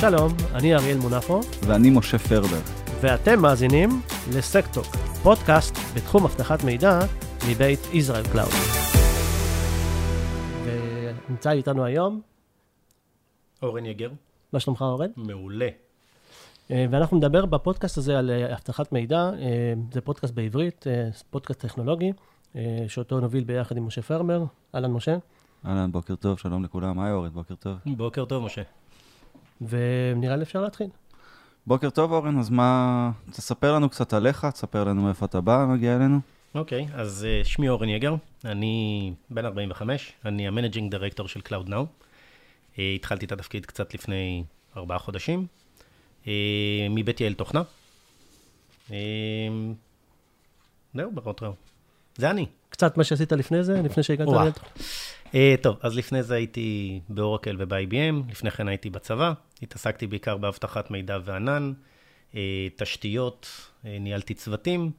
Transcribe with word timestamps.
שלום, 0.00 0.32
אני 0.54 0.74
אריאל 0.74 0.98
מונאפו, 0.98 1.40
ואני 1.66 1.90
משה 1.90 2.18
פרבר. 2.18 2.60
ואתם 3.00 3.42
מאזינים 3.42 3.88
ל 4.32 4.38
SecTalk, 4.38 4.86
פודקאסט 5.22 5.74
בתחום 5.96 6.24
אבטחת 6.24 6.64
מידע 6.64 6.98
מבית 7.50 7.80
Israel 7.92 8.22
Cloud. 8.32 8.52
ונמצא 10.64 11.50
איתנו 11.50 11.84
היום, 11.84 12.20
אורן 13.62 13.86
יגר. 13.86 14.10
מה 14.52 14.60
שלומך 14.60 14.82
אורן? 14.82 15.10
מעולה. 15.16 15.68
אה, 16.70 16.86
ואנחנו 16.90 17.16
נדבר 17.16 17.46
בפודקאסט 17.46 17.98
הזה 17.98 18.18
על 18.18 18.30
אה, 18.30 18.54
אבטחת 18.54 18.92
מידע, 18.92 19.30
אה, 19.38 19.72
זה 19.92 20.00
פודקאסט 20.00 20.34
בעברית, 20.34 20.84
פודקאסט 21.30 21.60
טכנולוגי, 21.60 22.12
שאותו 22.88 23.20
נוביל 23.20 23.44
ביחד 23.44 23.76
עם 23.76 23.86
משה 23.86 24.02
פרבר. 24.02 24.44
אהלן 24.74 24.90
משה. 24.90 25.16
אהלן, 25.66 25.92
בוקר 25.92 26.14
טוב, 26.14 26.38
שלום 26.38 26.64
לכולם. 26.64 27.00
היי 27.00 27.12
אורן, 27.12 27.28
בוקר 27.28 27.54
טוב. 27.54 27.76
בוקר 27.86 28.24
טוב, 28.24 28.44
משה. 28.44 28.62
ונראה 29.60 30.36
לי 30.36 30.42
אפשר 30.42 30.62
להתחיל. 30.62 30.86
בוקר 31.66 31.90
טוב, 31.90 32.12
אורן, 32.12 32.38
אז 32.38 32.50
מה... 32.50 33.10
תספר 33.30 33.74
לנו 33.74 33.88
קצת 33.88 34.12
עליך, 34.12 34.44
תספר 34.44 34.84
לנו 34.84 35.02
מאיפה 35.02 35.26
אתה 35.26 35.40
בא, 35.40 35.66
מגיע 35.68 35.96
אלינו. 35.96 36.20
אוקיי, 36.54 36.86
okay, 36.90 36.94
אז 36.94 37.26
אה, 37.42 37.46
שמי 37.48 37.68
אורן 37.68 37.88
יגר, 37.88 38.14
אני 38.44 39.12
בן 39.30 39.44
45, 39.44 40.12
אני 40.24 40.48
ה 40.48 40.53
managing 40.53 40.90
director 40.90 41.28
של 41.28 41.40
CloudNow. 41.40 41.84
אה, 42.74 42.80
התחלתי 42.96 43.26
את 43.26 43.32
התפקיד 43.32 43.66
קצת 43.66 43.94
לפני 43.94 44.44
ארבעה 44.76 44.98
חודשים, 44.98 45.46
אה, 46.24 46.28
מבית 46.90 47.20
יעל 47.20 47.34
תוכנה. 47.34 47.62
אה, 48.88 48.92
זהו, 50.94 51.12
ברות 51.12 51.42
ראו. 51.42 51.52
זה 52.16 52.30
אני. 52.30 52.46
קצת 52.70 52.96
מה 52.96 53.04
שעשית 53.04 53.32
לפני 53.32 53.64
זה, 53.64 53.82
לפני 53.82 54.02
שהגעת. 54.02 54.58
Uh, 54.58 54.80
טוב, 55.62 55.76
אז 55.82 55.96
לפני 55.96 56.22
זה 56.22 56.34
הייתי 56.34 57.00
באורקל 57.08 57.56
וב-IBM, 57.58 58.30
לפני 58.30 58.50
כן 58.50 58.68
הייתי 58.68 58.90
בצבא, 58.90 59.32
התעסקתי 59.62 60.06
בעיקר 60.06 60.36
באבטחת 60.36 60.90
מידע 60.90 61.18
וענן, 61.24 61.72
uh, 62.32 62.36
תשתיות, 62.76 63.46
uh, 63.82 63.86
ניהלתי 64.00 64.34
צוותים, 64.34 64.90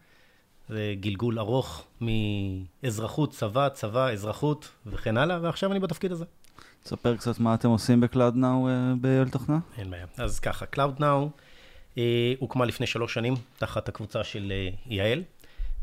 זה 0.70 0.94
גלגול 1.00 1.40
ארוך 1.40 1.88
מאזרחות, 2.02 3.32
צבא, 3.32 3.70
צבא, 3.70 4.10
אזרחות 4.10 4.70
וכן 4.86 5.18
הלאה, 5.18 5.40
ועכשיו 5.42 5.72
אני 5.72 5.80
בתפקיד 5.80 6.12
הזה. 6.12 6.26
תספר 6.84 7.18
קצת 7.18 7.40
מה 7.40 7.54
אתם 7.54 7.70
עושים 7.70 8.02
ב-Cloud 8.02 8.36
Now 8.36 8.66
uh, 8.66 8.96
באל 9.02 9.30
תוכנה. 9.30 9.60
אין 9.78 9.92
בעיה. 9.92 10.06
אז 10.18 10.40
ככה, 10.40 10.66
Cloud 10.76 11.00
Now 11.00 11.40
uh, 11.96 12.00
הוקמה 12.40 12.66
לפני 12.66 12.88
שלוש 12.88 13.14
שנים 13.14 13.34
תחת 13.58 13.90
הקבוצה 13.90 14.24
של 14.24 14.54
uh, 14.72 14.92
יעל. 14.92 15.24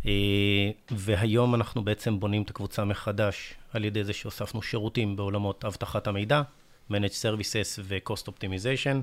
אה, 0.09 0.71
והיום 0.91 1.55
אנחנו 1.55 1.85
בעצם 1.85 2.21
בונים 2.21 2.43
את 2.43 2.51
הקבוצה 2.51 2.85
מחדש 2.85 3.55
על 3.73 3.85
ידי 3.85 4.05
זה 4.05 4.13
שהוספנו 4.13 4.63
שירותים 4.63 5.17
בעולמות 5.17 5.65
אבטחת 5.65 6.07
המידע, 6.07 6.43
Managed 6.91 7.23
Services 7.23 7.79
ו-Cost 7.83 8.29
Optimization. 8.29 8.97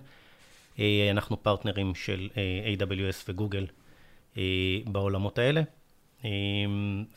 אה, 0.79 1.07
אנחנו 1.11 1.43
פרטנרים 1.43 1.95
של 1.95 2.29
אה, 2.37 2.75
AWS 2.79 3.15
וגוגל 3.27 3.65
בעולמות 4.85 5.39
האלה, 5.39 5.61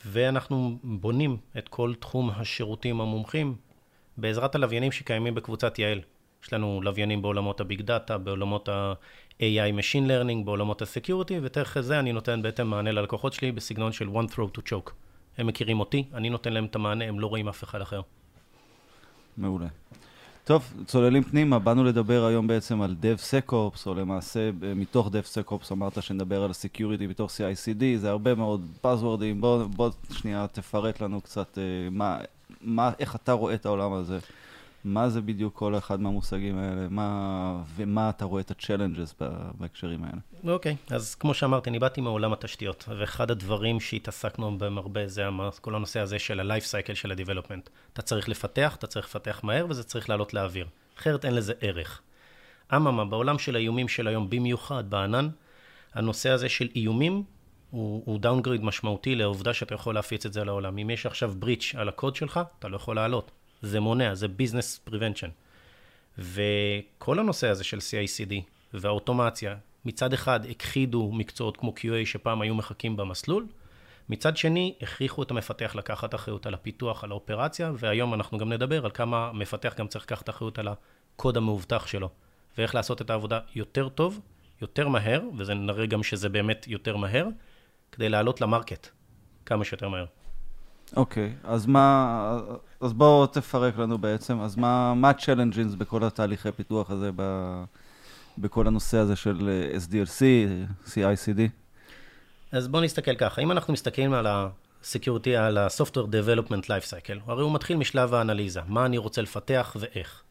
ואנחנו 0.07 0.79
בונים 0.83 1.37
את 1.59 1.69
כל 1.69 1.95
תחום 2.01 2.31
השירותים 2.31 3.01
המומחים 3.01 3.55
בעזרת 4.17 4.55
הלוויינים 4.55 4.93
שקיימים 4.93 5.35
בקבוצת 5.35 5.79
יעל. 5.79 6.01
יש 6.45 6.53
לנו 6.53 6.81
לוויינים 6.83 7.23
בעולמות 7.23 7.61
הביג 7.61 7.83
דאטה, 7.83 8.19
בעולמות 8.19 8.69
AI 9.41 9.73
Machine 9.79 10.09
Learning 10.09 10.45
בעולמות 10.45 10.83
ה-Security, 10.83 11.35
ותכף 11.43 11.81
זה 11.81 11.99
אני 11.99 12.13
נותן 12.13 12.43
בעצם 12.43 12.67
מענה 12.67 12.93
ללקוחות 12.93 13.33
שלי 13.33 13.53
בסגנון 13.53 13.93
של 13.93 14.09
one 14.09 14.33
throw 14.35 14.59
to 14.59 14.61
choke. 14.71 14.91
הם 15.39 15.47
מכירים 15.47 15.81
אותי, 15.81 16.05
אני 16.15 16.31
נותן 16.31 16.53
להם 16.53 16.65
את 16.65 16.77
המענה, 16.77 17.05
הם 17.05 17.21
לא 17.21 17.27
רואים 17.27 17.49
אף 17.49 17.65
אחד 17.65 17.81
אחר. 17.81 18.01
מעולה. 19.37 19.67
טוב, 20.45 20.75
צוללים 20.87 21.23
פנימה, 21.23 21.59
באנו 21.59 21.85
לדבר 21.85 22.25
היום 22.25 22.47
בעצם 22.47 22.83
על 22.83 22.97
DevSecOps, 23.03 23.87
או 23.87 23.95
למעשה 23.95 24.51
מתוך 24.77 25.07
DevSecOps 25.07 25.73
אמרת 25.73 26.03
שנדבר 26.03 26.43
על 26.43 26.51
Security 26.51 27.09
בתוך 27.09 27.31
CICD, 27.31 27.83
זה 27.97 28.11
הרבה 28.11 28.35
מאוד 28.35 28.67
Buzzwordים, 28.85 29.41
בוא, 29.41 29.65
בוא 29.65 29.91
שנייה 30.13 30.47
תפרט 30.53 31.01
לנו 31.01 31.21
קצת 31.21 31.59
אה, 31.59 31.63
מה, 31.91 32.19
מה, 32.61 32.91
איך 32.99 33.17
אתה 33.17 33.33
רואה 33.33 33.55
את 33.55 33.67
העולם 33.67 33.93
הזה. 33.93 34.19
מה 34.89 35.09
זה 35.09 35.21
בדיוק 35.21 35.55
כל 35.55 35.79
אחד 35.79 36.01
מהמושגים 36.01 36.59
האלה, 36.59 36.89
מה, 36.91 37.63
ומה 37.77 38.11
אתה 38.11 38.25
רואה 38.25 38.41
את 38.41 38.51
ה-challenges 38.51 39.25
בהקשרים 39.59 40.05
האלה. 40.05 40.53
אוקיי, 40.55 40.77
okay, 40.89 40.95
אז 40.95 41.15
כמו 41.15 41.35
שאמרתי, 41.35 41.71
אני 41.71 41.79
באתי 41.79 42.01
מעולם 42.01 42.33
התשתיות, 42.33 42.85
ואחד 42.99 43.31
הדברים 43.31 43.81
שהתעסקנו 43.81 44.59
בהם 44.59 44.79
הרבה 44.79 45.09
זה 45.09 45.25
כל 45.61 45.75
הנושא 45.75 46.01
הזה 46.01 46.19
של 46.19 46.41
ה-life 46.41 46.65
cycle 46.65 46.95
של 46.95 47.13
ה-development. 47.13 47.71
אתה 47.93 48.03
צריך 48.03 48.29
לפתח, 48.29 48.77
אתה 48.79 48.87
צריך 48.87 49.07
לפתח 49.07 49.41
מהר, 49.43 49.67
וזה 49.69 49.85
צריך 49.85 50.09
לעלות 50.09 50.35
לאוויר. 50.35 50.67
אחרת 50.99 51.25
אין 51.25 51.35
לזה 51.35 51.53
ערך. 51.61 52.01
אממה, 52.77 53.05
בעולם 53.05 53.39
של 53.39 53.57
האיומים 53.57 53.89
של 53.89 54.07
היום, 54.07 54.31
במיוחד 54.31 54.91
בענן, 54.91 55.29
הנושא 55.95 56.31
הזה 56.31 56.49
של 56.49 56.69
איומים 56.77 57.23
הוא, 57.71 58.03
הוא 58.07 58.21
downgrade 58.21 58.65
משמעותי 58.65 59.15
לעובדה 59.15 59.55
שאתה 59.55 59.75
יכול 59.75 59.95
להפיץ 59.95 60.27
את 60.27 60.33
זה 60.33 60.45
לעולם. 60.45 60.79
אם 60.79 60.91
יש 60.91 61.07
עכשיו 61.07 61.33
breach 61.39 61.75
על 61.79 61.89
הקוד 61.89 62.17
שלך, 62.17 62.41
אתה 62.59 62.69
לא 62.69 62.77
יכול 62.77 62.97
לעלות. 62.97 63.31
זה 63.63 63.81
מונע, 63.81 64.15
זה 64.15 64.29
business 64.29 64.79
prevention. 64.79 65.29
וכל 66.19 67.19
הנושא 67.19 67.49
הזה 67.49 67.65
של 67.65 67.79
CICD 67.79 68.33
והאוטומציה, 68.75 69.57
מצד 69.85 70.13
אחד 70.13 70.47
הכחידו 70.47 71.11
מקצועות 71.13 71.57
כמו 71.57 71.75
QA 71.77 72.07
שפעם 72.07 72.41
היו 72.41 72.55
מחכים 72.55 72.97
במסלול, 72.97 73.47
מצד 74.09 74.37
שני 74.37 74.75
הכריחו 74.83 75.23
את 75.23 75.31
המפתח 75.31 75.73
לקחת 75.75 76.15
אחריות 76.15 76.47
על 76.47 76.55
הפיתוח, 76.55 77.05
על 77.05 77.11
האופרציה, 77.11 77.73
והיום 77.79 78.15
אנחנו 78.15 78.39
גם 78.39 78.53
נדבר 78.53 78.85
על 78.85 78.91
כמה 78.91 79.33
מפתח 79.33 79.75
גם 79.79 79.89
צריך 79.89 80.05
לקחת 80.05 80.29
אחריות 80.29 80.59
על 80.59 80.69
הקוד 80.69 81.37
המאובטח 81.37 81.87
שלו, 81.87 82.09
ואיך 82.59 82.75
לעשות 82.75 83.03
את 83.03 83.11
העבודה 83.11 83.41
יותר 83.55 83.89
טוב, 83.89 84.21
יותר 84.63 84.89
מהר, 84.89 85.23
וזה 85.37 85.55
נראה 85.55 85.87
גם 85.87 86.03
שזה 86.03 86.29
באמת 86.29 86.69
יותר 86.69 86.97
מהר, 86.97 87.27
כדי 87.93 88.09
לעלות 88.09 88.41
למרקט 88.41 88.89
כמה 89.47 89.65
שיותר 89.65 89.89
מהר. 89.89 90.05
אוקיי, 90.97 91.33
okay, 91.45 91.49
אז 91.49 91.67
מה, 91.67 92.39
אז 92.81 92.93
בואו 92.93 93.27
תפרק 93.27 93.79
לנו 93.79 93.99
בעצם, 93.99 94.41
אז 94.41 94.57
מה 94.57 94.93
ה-challenges 95.05 95.77
בכל 95.79 96.05
התהליכי 96.05 96.53
פיתוח 96.53 96.91
הזה, 96.91 97.11
ב, 97.17 97.23
בכל 98.39 98.67
הנושא 98.67 98.99
הזה 98.99 99.17
של 99.17 99.51
SDLC, 99.75 100.21
CICD? 100.87 101.41
אז 102.53 102.69
בואו 102.69 102.83
נסתכל 102.83 103.15
ככה, 103.15 103.43
אם 103.43 103.53
אנחנו 103.53 103.73
מסתכלים 103.73 104.13
על 104.13 104.27
ה-Security, 104.27 105.31
על 105.39 105.59
ה-Software 105.59 106.07
Development 106.07 106.65
Life 106.65 106.91
Cycle, 106.91 107.21
הרי 107.27 107.43
הוא 107.43 107.55
מתחיל 107.55 107.77
משלב 107.77 108.15
האנליזה, 108.15 108.61
מה 108.67 108.87
אני 108.87 108.99
רוצה 108.99 109.23
לפתח 109.23 109.77
ואיך. 109.81 110.23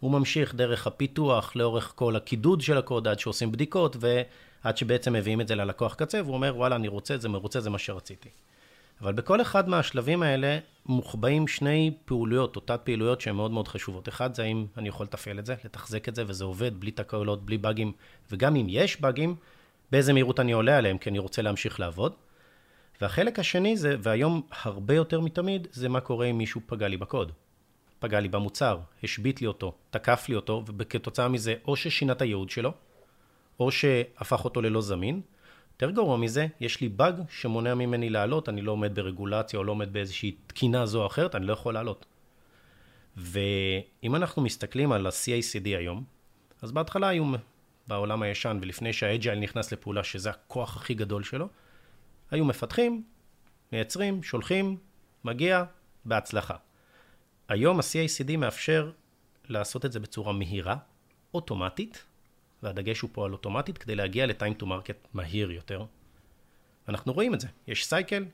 הוא 0.00 0.10
ממשיך 0.10 0.54
דרך 0.54 0.86
הפיתוח, 0.86 1.56
לאורך 1.56 1.92
כל 1.94 2.16
הקידוד 2.16 2.60
של 2.60 2.78
הקוד, 2.78 3.08
עד 3.08 3.18
שעושים 3.18 3.52
בדיקות, 3.52 3.96
ועד 4.00 4.76
שבעצם 4.76 5.12
מביאים 5.12 5.40
את 5.40 5.48
זה 5.48 5.54
ללקוח 5.54 5.94
קצה, 5.94 6.22
והוא 6.22 6.34
אומר, 6.34 6.56
וואלה, 6.56 6.76
אני 6.76 6.88
רוצה 6.88 7.14
את 7.14 7.20
זה, 7.20 7.28
מרוצה, 7.28 7.60
זה 7.60 7.70
מה 7.70 7.78
שרציתי. 7.78 8.28
אבל 9.02 9.12
בכל 9.12 9.40
אחד 9.40 9.68
מהשלבים 9.68 10.22
האלה 10.22 10.58
מוחבאים 10.86 11.48
שני 11.48 11.96
פעולויות, 12.04 12.56
או 12.56 12.60
תת 12.60 12.80
פעילויות 12.84 13.20
שהן 13.20 13.34
מאוד 13.34 13.50
מאוד 13.50 13.68
חשובות. 13.68 14.08
אחד 14.08 14.34
זה 14.34 14.42
האם 14.42 14.66
אני 14.76 14.88
יכול 14.88 15.06
לתפעל 15.06 15.38
את 15.38 15.46
זה, 15.46 15.54
לתחזק 15.64 16.08
את 16.08 16.14
זה, 16.14 16.24
וזה 16.26 16.44
עובד 16.44 16.80
בלי 16.80 16.90
תקלות, 16.90 17.46
בלי 17.46 17.58
באגים, 17.58 17.92
וגם 18.30 18.56
אם 18.56 18.66
יש 18.68 19.00
באגים, 19.00 19.36
באיזה 19.92 20.12
מהירות 20.12 20.40
אני 20.40 20.52
עולה 20.52 20.78
עליהם, 20.78 20.98
כי 20.98 21.10
אני 21.10 21.18
רוצה 21.18 21.42
להמשיך 21.42 21.80
לעבוד. 21.80 22.12
והחלק 23.00 23.38
השני 23.38 23.76
זה, 23.76 23.96
והיום 24.02 24.42
הרבה 24.62 24.94
יותר 24.94 25.20
מתמיד, 25.20 25.66
זה 25.70 25.88
מה 25.88 26.00
קורה 26.00 26.26
אם 26.26 26.38
מישהו 26.38 26.60
פגע 26.66 26.88
לי 26.88 26.96
בקוד. 26.96 27.32
פגע 27.98 28.20
לי 28.20 28.28
במוצר, 28.28 28.78
השבית 29.04 29.40
לי 29.40 29.46
אותו, 29.46 29.74
תקף 29.90 30.28
לי 30.28 30.34
אותו, 30.34 30.64
וכתוצאה 30.78 31.28
מזה 31.28 31.54
או 31.68 31.76
ששינה 31.76 32.12
את 32.12 32.22
הייעוד 32.22 32.50
שלו, 32.50 32.72
או 33.60 33.70
שהפך 33.70 34.44
אותו 34.44 34.62
ללא 34.62 34.80
זמין, 34.80 35.20
יותר 35.82 35.90
גרוע 35.90 36.16
מזה, 36.16 36.46
יש 36.60 36.80
לי 36.80 36.88
באג 36.88 37.22
שמונע 37.28 37.74
ממני 37.74 38.10
לעלות, 38.10 38.48
אני 38.48 38.62
לא 38.62 38.72
עומד 38.72 38.94
ברגולציה 38.94 39.58
או 39.58 39.64
לא 39.64 39.72
עומד 39.72 39.92
באיזושהי 39.92 40.36
תקינה 40.46 40.86
זו 40.86 41.02
או 41.02 41.06
אחרת, 41.06 41.34
אני 41.34 41.46
לא 41.46 41.52
יכול 41.52 41.74
לעלות. 41.74 42.06
ואם 43.16 44.16
אנחנו 44.16 44.42
מסתכלים 44.42 44.92
על 44.92 45.06
ה-CACD 45.06 45.64
היום, 45.64 46.04
אז 46.62 46.72
בהתחלה 46.72 47.08
היו 47.08 47.24
בעולם 47.86 48.22
הישן, 48.22 48.58
ולפני 48.62 48.92
שהאג'ייל 48.92 49.38
נכנס 49.38 49.72
לפעולה, 49.72 50.04
שזה 50.04 50.30
הכוח 50.30 50.76
הכי 50.76 50.94
גדול 50.94 51.22
שלו, 51.22 51.48
היו 52.30 52.44
מפתחים, 52.44 53.02
מייצרים, 53.72 54.22
שולחים, 54.22 54.76
מגיע, 55.24 55.64
בהצלחה. 56.04 56.56
היום 57.48 57.78
ה-CACD 57.78 58.36
מאפשר 58.36 58.90
לעשות 59.48 59.84
את 59.84 59.92
זה 59.92 60.00
בצורה 60.00 60.32
מהירה, 60.32 60.76
אוטומטית, 61.34 62.04
והדגש 62.62 63.00
הוא 63.00 63.10
פה 63.12 63.24
על 63.24 63.32
אוטומטית, 63.32 63.78
כדי 63.78 63.94
להגיע 63.94 64.26
ל-time 64.26 64.62
to 64.62 64.64
market 64.64 65.08
מהיר 65.14 65.50
יותר. 65.50 65.84
אנחנו 66.88 67.12
רואים 67.12 67.34
את 67.34 67.40
זה. 67.40 67.48
יש 67.68 67.86
סייקל, 67.86 68.24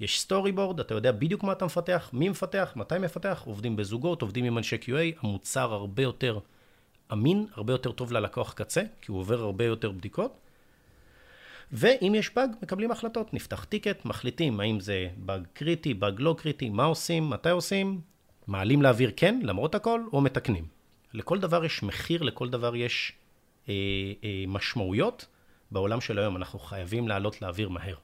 יש 0.00 0.20
סטורי 0.20 0.52
בורד, 0.52 0.80
אתה 0.80 0.94
יודע 0.94 1.12
בדיוק 1.12 1.42
מה 1.42 1.52
אתה 1.52 1.64
מפתח, 1.64 2.10
מי 2.12 2.28
מפתח, 2.28 2.72
מתי 2.76 2.98
מפתח, 2.98 3.42
עובדים 3.46 3.76
בזוגות, 3.76 4.22
עובדים 4.22 4.44
עם 4.44 4.58
אנשי 4.58 4.76
QA, 4.76 5.18
המוצר 5.20 5.72
הרבה 5.72 6.02
יותר 6.02 6.38
אמין, 7.12 7.46
הרבה 7.54 7.72
יותר 7.72 7.92
טוב 7.92 8.12
ללקוח 8.12 8.52
קצה, 8.52 8.82
כי 9.00 9.12
הוא 9.12 9.18
עובר 9.18 9.40
הרבה 9.40 9.64
יותר 9.64 9.90
בדיקות. 9.90 10.38
ואם 11.72 12.12
יש 12.16 12.34
באג, 12.34 12.50
מקבלים 12.62 12.90
החלטות. 12.90 13.34
נפתח 13.34 13.64
טיקט, 13.64 14.04
מחליטים 14.04 14.60
האם 14.60 14.80
זה 14.80 15.08
באג 15.16 15.46
קריטי, 15.52 15.94
באג 15.94 16.14
לא 16.18 16.34
קריטי, 16.38 16.68
מה 16.70 16.84
עושים, 16.84 17.30
מתי 17.30 17.50
עושים, 17.50 18.00
מעלים 18.46 18.82
לאוויר 18.82 19.12
כן, 19.16 19.40
למרות 19.42 19.74
הכל, 19.74 20.00
או 20.12 20.20
מתקנים. 20.20 20.66
לכל 21.14 21.38
דבר 21.38 21.64
יש 21.64 21.82
מחיר, 21.82 22.22
לכל 22.22 22.48
דבר 22.48 22.76
יש 22.76 23.12
אה, 23.68 23.74
אה, 24.24 24.44
משמעויות, 24.48 25.26
בעולם 25.70 26.00
של 26.00 26.18
היום 26.18 26.36
אנחנו 26.36 26.58
חייבים 26.58 27.08
לעלות 27.08 27.42
לאוויר 27.42 27.68
מהר. 27.68 27.94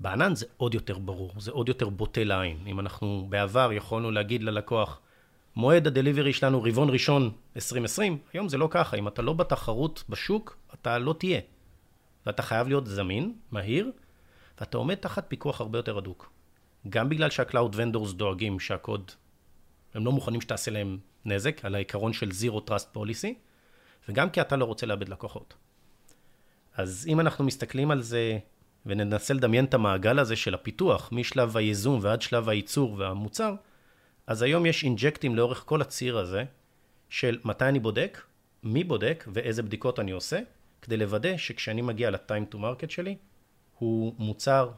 בענן 0.00 0.34
זה 0.34 0.46
עוד 0.56 0.74
יותר 0.74 0.98
ברור, 0.98 1.32
זה 1.38 1.50
עוד 1.50 1.68
יותר 1.68 1.88
בוטה 1.88 2.24
לעין. 2.24 2.58
אם 2.66 2.80
אנחנו 2.80 3.26
בעבר 3.28 3.70
יכולנו 3.72 4.10
להגיד 4.10 4.42
ללקוח, 4.42 5.00
מועד 5.56 5.86
הדליברי 5.86 6.32
שלנו 6.32 6.62
רבעון 6.62 6.90
ראשון 6.90 7.30
2020, 7.56 8.18
היום 8.32 8.48
זה 8.48 8.58
לא 8.58 8.68
ככה, 8.70 8.96
אם 8.96 9.08
אתה 9.08 9.22
לא 9.22 9.32
בתחרות 9.32 10.04
בשוק, 10.08 10.56
אתה 10.74 10.98
לא 10.98 11.14
תהיה. 11.18 11.40
ואתה 12.26 12.42
חייב 12.42 12.68
להיות 12.68 12.86
זמין, 12.86 13.34
מהיר, 13.50 13.90
ואתה 14.60 14.76
עומד 14.76 14.94
תחת 14.94 15.24
פיקוח 15.28 15.60
הרבה 15.60 15.78
יותר 15.78 15.98
הדוק. 15.98 16.30
גם 16.88 17.08
בגלל 17.08 17.30
שה 17.30 17.47
cloud 17.47 17.76
vendors 17.78 18.12
דואגים 18.12 18.60
שהקוד, 18.60 19.10
הם 19.94 20.04
לא 20.04 20.12
מוכנים 20.12 20.40
שתעשה 20.40 20.70
להם 20.70 20.98
נזק, 21.24 21.64
על 21.64 21.74
העיקרון 21.74 22.12
של 22.12 22.28
Zero 22.30 22.70
Trust 22.70 22.96
Policy, 22.96 23.34
וגם 24.08 24.30
כי 24.30 24.40
אתה 24.40 24.56
לא 24.56 24.64
רוצה 24.64 24.86
לאבד 24.86 25.08
לקוחות. 25.08 25.54
אז 26.74 27.06
אם 27.08 27.20
אנחנו 27.20 27.44
מסתכלים 27.44 27.90
על 27.90 28.02
זה 28.02 28.38
וננסה 28.86 29.34
לדמיין 29.34 29.64
את 29.64 29.74
המעגל 29.74 30.18
הזה 30.18 30.36
של 30.36 30.54
הפיתוח, 30.54 31.08
משלב 31.12 31.56
הייזום 31.56 31.98
ועד 32.02 32.22
שלב 32.22 32.48
הייצור 32.48 32.94
והמוצר, 32.98 33.54
אז 34.26 34.42
היום 34.42 34.66
יש 34.66 34.84
אינג'קטים 34.84 35.36
לאורך 35.36 35.62
כל 35.66 35.80
הציר 35.80 36.18
הזה, 36.18 36.44
של 37.08 37.38
מתי 37.44 37.64
אני 37.64 37.80
בודק, 37.80 38.22
מי 38.62 38.84
בודק 38.84 39.24
ואיזה 39.32 39.62
בדיקות 39.62 40.00
אני 40.00 40.10
עושה, 40.10 40.40
כדי 40.82 40.96
לוודא 40.96 41.36
שכשאני 41.36 41.82
מגיע 41.82 42.10
ל-time 42.10 42.54
to 42.54 42.56
market 42.56 42.88
שלי, 42.88 43.16
הוא 43.78 44.14
מוצר, 44.18 44.70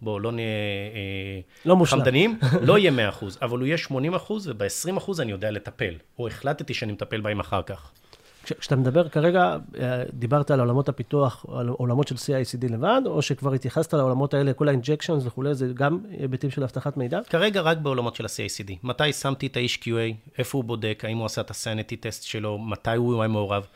בואו 0.00 0.18
לא 0.18 0.32
נהיה 0.32 0.46
אה, 0.46 1.40
לא. 1.64 1.84
חמדנים, 1.84 2.38
לא 2.68 2.78
יהיה 2.78 3.10
100%, 3.10 3.24
אבל 3.42 3.58
הוא 3.58 3.66
יהיה 3.66 3.76
80% 3.76 3.92
וב-20% 4.30 5.22
אני 5.22 5.30
יודע 5.30 5.50
לטפל, 5.50 5.94
או 6.18 6.26
החלטתי 6.28 6.74
שאני 6.74 6.92
מטפל 6.92 7.20
בהם 7.20 7.40
אחר 7.40 7.62
כך. 7.62 7.92
כש- 8.42 8.52
כשאתה 8.52 8.76
מדבר 8.76 9.08
כרגע, 9.08 9.56
אה, 9.80 10.02
דיברת 10.12 10.50
על 10.50 10.60
עולמות 10.60 10.88
הפיתוח, 10.88 11.46
על 11.54 11.68
עולמות 11.68 12.08
של 12.08 12.14
CI/CD 12.14 12.72
לבד, 12.72 13.02
או 13.06 13.22
שכבר 13.22 13.52
התייחסת 13.52 13.94
לעולמות 13.94 14.34
האלה, 14.34 14.52
כל 14.52 14.68
ה-injections 14.68 15.20
וכולי, 15.26 15.54
זה 15.54 15.72
גם 15.74 15.98
היבטים 16.18 16.50
של 16.50 16.62
אבטחת 16.62 16.96
מידע? 16.96 17.20
כרגע 17.30 17.60
רק 17.60 17.78
בעולמות 17.78 18.16
של 18.16 18.24
ה-CACD. 18.24 18.72
מתי 18.82 19.12
שמתי 19.12 19.46
את 19.46 19.56
האיש 19.56 19.76
QA, 19.76 20.14
איפה 20.38 20.58
הוא 20.58 20.64
בודק, 20.64 21.02
האם 21.06 21.18
הוא 21.18 21.26
עשה 21.26 21.40
את 21.40 21.50
ה-sanity 21.50 21.94
test 22.06 22.22
שלו, 22.22 22.58
מתי 22.58 22.96
הוא 22.96 23.22
היה 23.22 23.28
מעורב. 23.28 23.66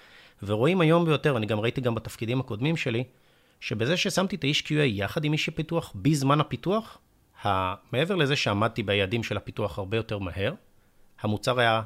ורואים 0.43 0.81
היום 0.81 1.05
ביותר, 1.05 1.37
אני 1.37 1.47
גם 1.47 1.61
ראיתי 1.61 1.81
גם 1.81 1.95
בתפקידים 1.95 2.41
הקודמים 2.41 2.77
שלי, 2.77 3.05
שבזה 3.61 3.97
ששמתי 3.97 4.37
את 4.37 4.45
האיש 4.45 4.61
QA 4.63 4.73
יחד 4.85 5.25
עם 5.25 5.33
איש 5.33 5.49
הפיתוח, 5.49 5.93
בזמן 5.97 6.41
הפיתוח, 6.41 6.99
מעבר 7.93 8.15
לזה 8.15 8.37
שעמדתי 8.37 8.83
ביעדים 8.83 9.23
של 9.23 9.37
הפיתוח 9.37 9.79
הרבה 9.79 9.97
יותר 9.97 10.19
מהר, 10.19 10.53
המוצר 11.21 11.61
היה 11.61 11.83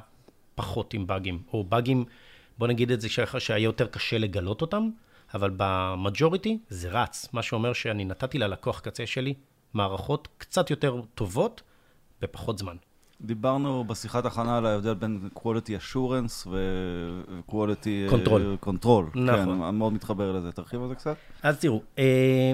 פחות 0.55 0.93
עם 0.93 1.07
באגים, 1.07 1.39
או 1.53 1.63
באגים, 1.63 2.05
בוא 2.61 2.67
נגיד 2.67 2.91
את 2.91 3.01
זה 3.01 3.07
שהיה 3.39 3.63
יותר 3.63 3.87
קשה 3.87 4.17
לגלות 4.17 4.61
אותם, 4.61 4.89
אבל 5.33 5.51
במג'וריטי 5.57 6.59
זה 6.69 6.89
רץ, 6.89 7.29
מה 7.33 7.41
שאומר 7.41 7.73
שאני 7.73 8.05
נתתי 8.05 8.37
ללקוח 8.37 8.79
קצה 8.79 9.05
שלי 9.05 9.33
מערכות 9.73 10.27
קצת 10.37 10.69
יותר 10.69 11.01
טובות 11.15 11.61
בפחות 12.21 12.57
זמן. 12.57 12.75
דיברנו 13.21 13.83
בשיחת 13.83 14.25
הכנה 14.25 14.57
על 14.57 14.65
ההבדל 14.65 14.93
בין 14.93 15.29
quality 15.35 15.71
assurance 15.81 16.47
ו-quality 16.47 18.11
Control. 18.11 18.65
control. 18.65 19.19
נכון. 19.19 19.61
כן, 19.61 19.75
מאוד 19.75 19.93
מתחבר 19.93 20.31
לזה. 20.31 20.51
תרחיב 20.51 20.81
על 20.81 20.89
זה 20.89 20.95
קצת. 20.95 21.15
אז 21.43 21.59
תראו, 21.59 21.81
אה, 21.99 22.51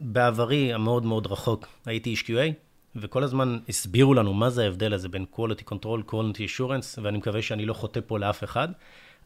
בעברי 0.00 0.74
המאוד 0.74 1.04
מאוד 1.04 1.26
רחוק 1.26 1.66
הייתי 1.86 2.10
איש 2.10 2.22
QA, 2.22 2.52
וכל 2.96 3.22
הזמן 3.22 3.58
הסבירו 3.68 4.14
לנו 4.14 4.34
מה 4.34 4.50
זה 4.50 4.64
ההבדל 4.64 4.92
הזה 4.94 5.08
בין 5.08 5.24
quality 5.34 5.72
control, 5.72 6.10
quality 6.10 6.38
assurance, 6.38 7.02
ואני 7.02 7.18
מקווה 7.18 7.42
שאני 7.42 7.66
לא 7.66 7.74
חוטא 7.74 8.00
פה 8.06 8.18
לאף 8.18 8.44
אחד, 8.44 8.68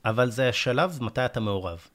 אבל 0.05 0.31
זה 0.31 0.49
השלב 0.49 0.99
מתי 1.01 1.25
אתה 1.25 1.41
מעורב, 1.41 1.87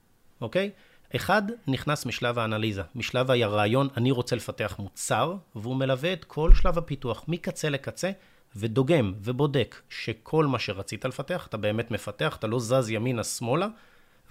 אוקיי? 0.42 0.72
אחד 1.16 1.42
נכנס 1.68 2.06
משלב 2.06 2.40
האנליזה, 2.40 2.82
משלב 2.96 3.32
הרעיון, 3.32 3.88
אני 3.98 4.12
רוצה 4.12 4.36
לפתח 4.36 4.76
מוצר, 4.80 5.36
והוא 5.56 5.76
מלווה 5.76 6.14
את 6.14 6.24
כל 6.24 6.54
שלב 6.54 6.78
הפיתוח, 6.78 7.24
מקצה 7.28 7.70
לקצה, 7.70 8.12
ודוגם 8.56 9.14
ובודק 9.22 9.82
שכל 9.90 10.46
מה 10.46 10.60
שרצית 10.60 11.06
לפתח, 11.06 11.48
אתה 11.48 11.58
באמת 11.58 11.92
מפתח, 11.92 12.36
אתה 12.40 12.48
לא 12.48 12.60
זז 12.60 12.90
ימינה-שמאלה, 12.90 13.68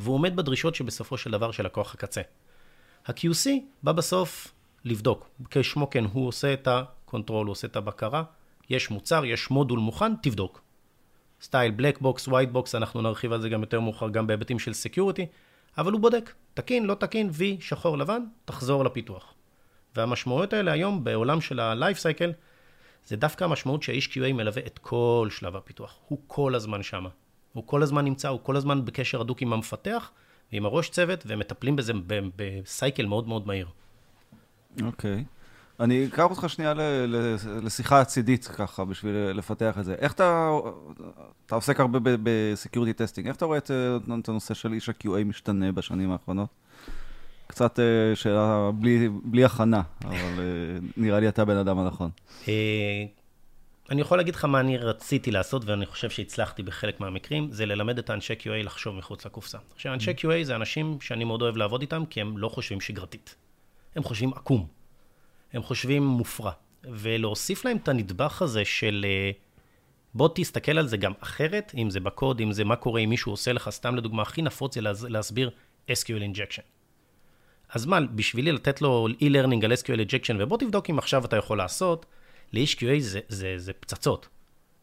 והוא 0.01 0.15
עומד 0.15 0.37
בדרישות 0.37 0.75
שבסופו 0.75 1.19
של 1.19 1.31
דבר 1.31 1.51
של 1.51 1.65
לקוח 1.65 1.95
הקצה. 1.95 2.21
ה-QC 3.07 3.51
בא 3.83 3.93
בסוף 3.93 4.53
לבדוק. 4.85 5.29
כשמו 5.51 5.91
כן, 5.91 6.05
הוא 6.13 6.29
עושה 6.29 6.53
את 6.53 6.69
ה 6.69 6.78
control, 6.78 7.47
הוא 7.47 7.53
עושה 7.53 7.67
את 7.67 7.77
הבקרה, 7.77 8.23
יש 8.71 8.91
מוצר, 8.91 9.25
יש 9.25 9.51
מודול 9.51 9.79
מוכן, 9.79 10.17
תבדוק. 10.17 10.61
style 11.45 11.71
black 11.71 12.01
box, 12.01 12.29
white 12.29 12.51
box, 12.51 12.75
אנחנו 12.75 13.03
נרחיב 13.03 13.33
על 13.33 13.41
זה 13.41 13.49
גם 13.49 13.61
יותר 13.61 13.81
מאוחר, 13.81 14.09
גם 14.09 14.27
בהיבטים 14.27 14.59
של 14.59 14.73
security, 14.73 15.27
אבל 15.79 15.93
הוא 15.93 16.01
בודק, 16.01 16.33
תקין, 16.55 16.87
לא 16.87 16.95
תקין, 16.95 17.29
וי, 17.33 17.57
שחור 17.61 17.99
לבן, 17.99 18.23
תחזור 18.45 18.85
לפיתוח. 18.85 19.35
והמשמעויות 19.97 20.53
האלה 20.53 20.73
היום 20.73 21.05
בעולם 21.05 21.41
של 21.41 21.61
ה-life 21.61 21.97
cycle, 21.97 22.33
זה 23.07 23.17
דווקא 23.17 23.45
המשמעות 23.45 23.83
שהאיש 23.83 24.09
QA 24.09 24.33
מלווה 24.33 24.63
את 24.67 24.79
כל 24.79 25.29
שלב 25.31 25.57
הפיתוח. 25.57 25.97
הוא 26.09 26.19
כל 26.27 26.55
הזמן 26.55 26.83
שמה. 26.83 27.09
הוא 27.53 27.67
כל 27.67 27.83
הזמן 27.83 28.05
נמצא, 28.05 28.29
הוא 28.29 28.41
כל 28.43 28.57
הזמן 28.57 28.85
בקשר 28.85 29.21
הדוק 29.21 29.43
עם 29.43 29.53
המפתח 29.53 30.11
ועם 30.53 30.67
הראש 30.67 30.89
צוות, 30.89 31.27
והם 31.27 31.39
מטפלים 31.39 31.77
בזה 31.77 31.93
ב-cycle 32.37 33.07
מאוד 33.07 33.29
מאוד 33.29 33.47
מהיר. 33.47 33.69
אוקיי. 34.83 35.25
אני 35.81 36.07
אקח 36.07 36.25
אותך 36.31 36.49
שנייה 36.49 36.75
לשיחה 37.63 38.01
הצידית 38.01 38.45
ככה, 38.45 38.85
בשביל 38.85 39.15
לפתח 39.15 39.79
את 39.79 39.85
זה. 39.85 39.95
איך 39.99 40.13
אתה, 40.13 40.51
אתה 41.47 41.55
עוסק 41.55 41.81
הרבה 41.81 41.99
ב-security 42.03 43.05
testing, 43.05 43.27
איך 43.27 43.37
אתה 43.37 43.45
רואה 43.45 43.59
את, 43.59 43.71
את 44.21 44.29
הנושא 44.29 44.55
של 44.55 44.73
איש 44.73 44.89
ה-QA 44.89 45.25
משתנה 45.25 45.73
בשנים 45.73 46.11
האחרונות? 46.11 46.49
קצת 47.47 47.81
אה, 47.81 48.17
שאלה 48.17 48.71
בלי, 48.75 49.09
בלי 49.25 49.45
הכנה, 49.45 49.83
אבל 50.05 50.15
אה, 50.15 50.79
נראה 50.97 51.21
לי 51.21 51.29
אתה 51.29 51.45
בן 51.45 51.57
אדם 51.57 51.79
הנכון. 51.79 52.11
אה, 52.49 53.05
אני 53.91 54.01
יכול 54.01 54.19
להגיד 54.19 54.35
לך 54.35 54.45
מה 54.45 54.61
אני 54.61 54.77
רציתי 54.77 55.31
לעשות, 55.31 55.65
ואני 55.65 55.87
חושב 55.87 56.11
שהצלחתי 56.11 56.63
בחלק 56.63 57.01
מהמקרים, 57.01 57.51
זה 57.51 57.67
ללמד 57.67 57.99
את 57.99 58.11
האנשי 58.11 58.33
QA 58.33 58.65
לחשוב 58.65 58.97
מחוץ 58.97 59.27
לקופסה. 59.27 59.59
עכשיו, 59.75 59.95
אנשי 59.95 60.11
QA 60.11 60.45
זה 60.45 60.57
אנשים 60.57 61.01
שאני 61.01 61.25
מאוד 61.25 61.43
אוהב 61.43 61.57
לעבוד 61.57 61.81
איתם, 61.81 62.05
כי 62.11 62.21
הם 62.21 62.39
לא 62.39 62.49
חושבים 62.49 62.81
שגרתית. 62.81 63.35
הם 63.97 64.03
חושבים 64.03 64.33
עקום. 64.33 64.67
הם 65.55 65.63
חושבים 65.63 66.03
מופרע. 66.07 66.51
ולהוסיף 66.93 67.65
להם 67.65 67.77
את 67.77 67.89
הנדבך 67.89 68.43
הזה 68.43 68.65
של 68.65 69.07
אה, 69.09 69.31
בוא 70.15 70.29
תסתכל 70.35 70.79
על 70.79 70.87
זה 70.87 70.97
גם 70.97 71.13
אחרת, 71.21 71.73
אם 71.79 71.91
זה 71.91 72.01
בקוד, 72.01 72.41
אם 72.41 72.53
זה 72.53 72.65
מה 72.65 72.77
קורה 72.77 73.01
אם 73.01 73.09
מישהו 73.09 73.33
עושה 73.33 73.53
לך, 73.53 73.71
סתם 73.71 73.97
לדוגמה, 73.97 74.23
הכי 74.23 74.43
נפוץ 74.43 74.75
זה 74.75 74.81
להס- 74.81 75.05
להסביר 75.09 75.51
SQL 75.91 76.35
injection. 76.37 76.63
אז 77.69 77.87
מה, 77.87 78.01
בשבילי 78.01 78.53
לתת 78.53 78.83
לו 78.83 79.09
e-learning 79.21 79.65
על 79.65 79.73
SQL 79.73 80.09
injection, 80.11 80.35
ובוא 80.39 80.59
תבדוק 80.59 80.91
אם 80.91 80.99
עכשיו 80.99 81.25
אתה 81.25 81.37
יכול 81.37 81.59
לעשות, 81.59 82.07
לאיש 82.53 82.75
QA 82.75 82.85
זה, 82.99 83.21
זה, 83.29 83.55
זה 83.57 83.73
פצצות. 83.73 84.29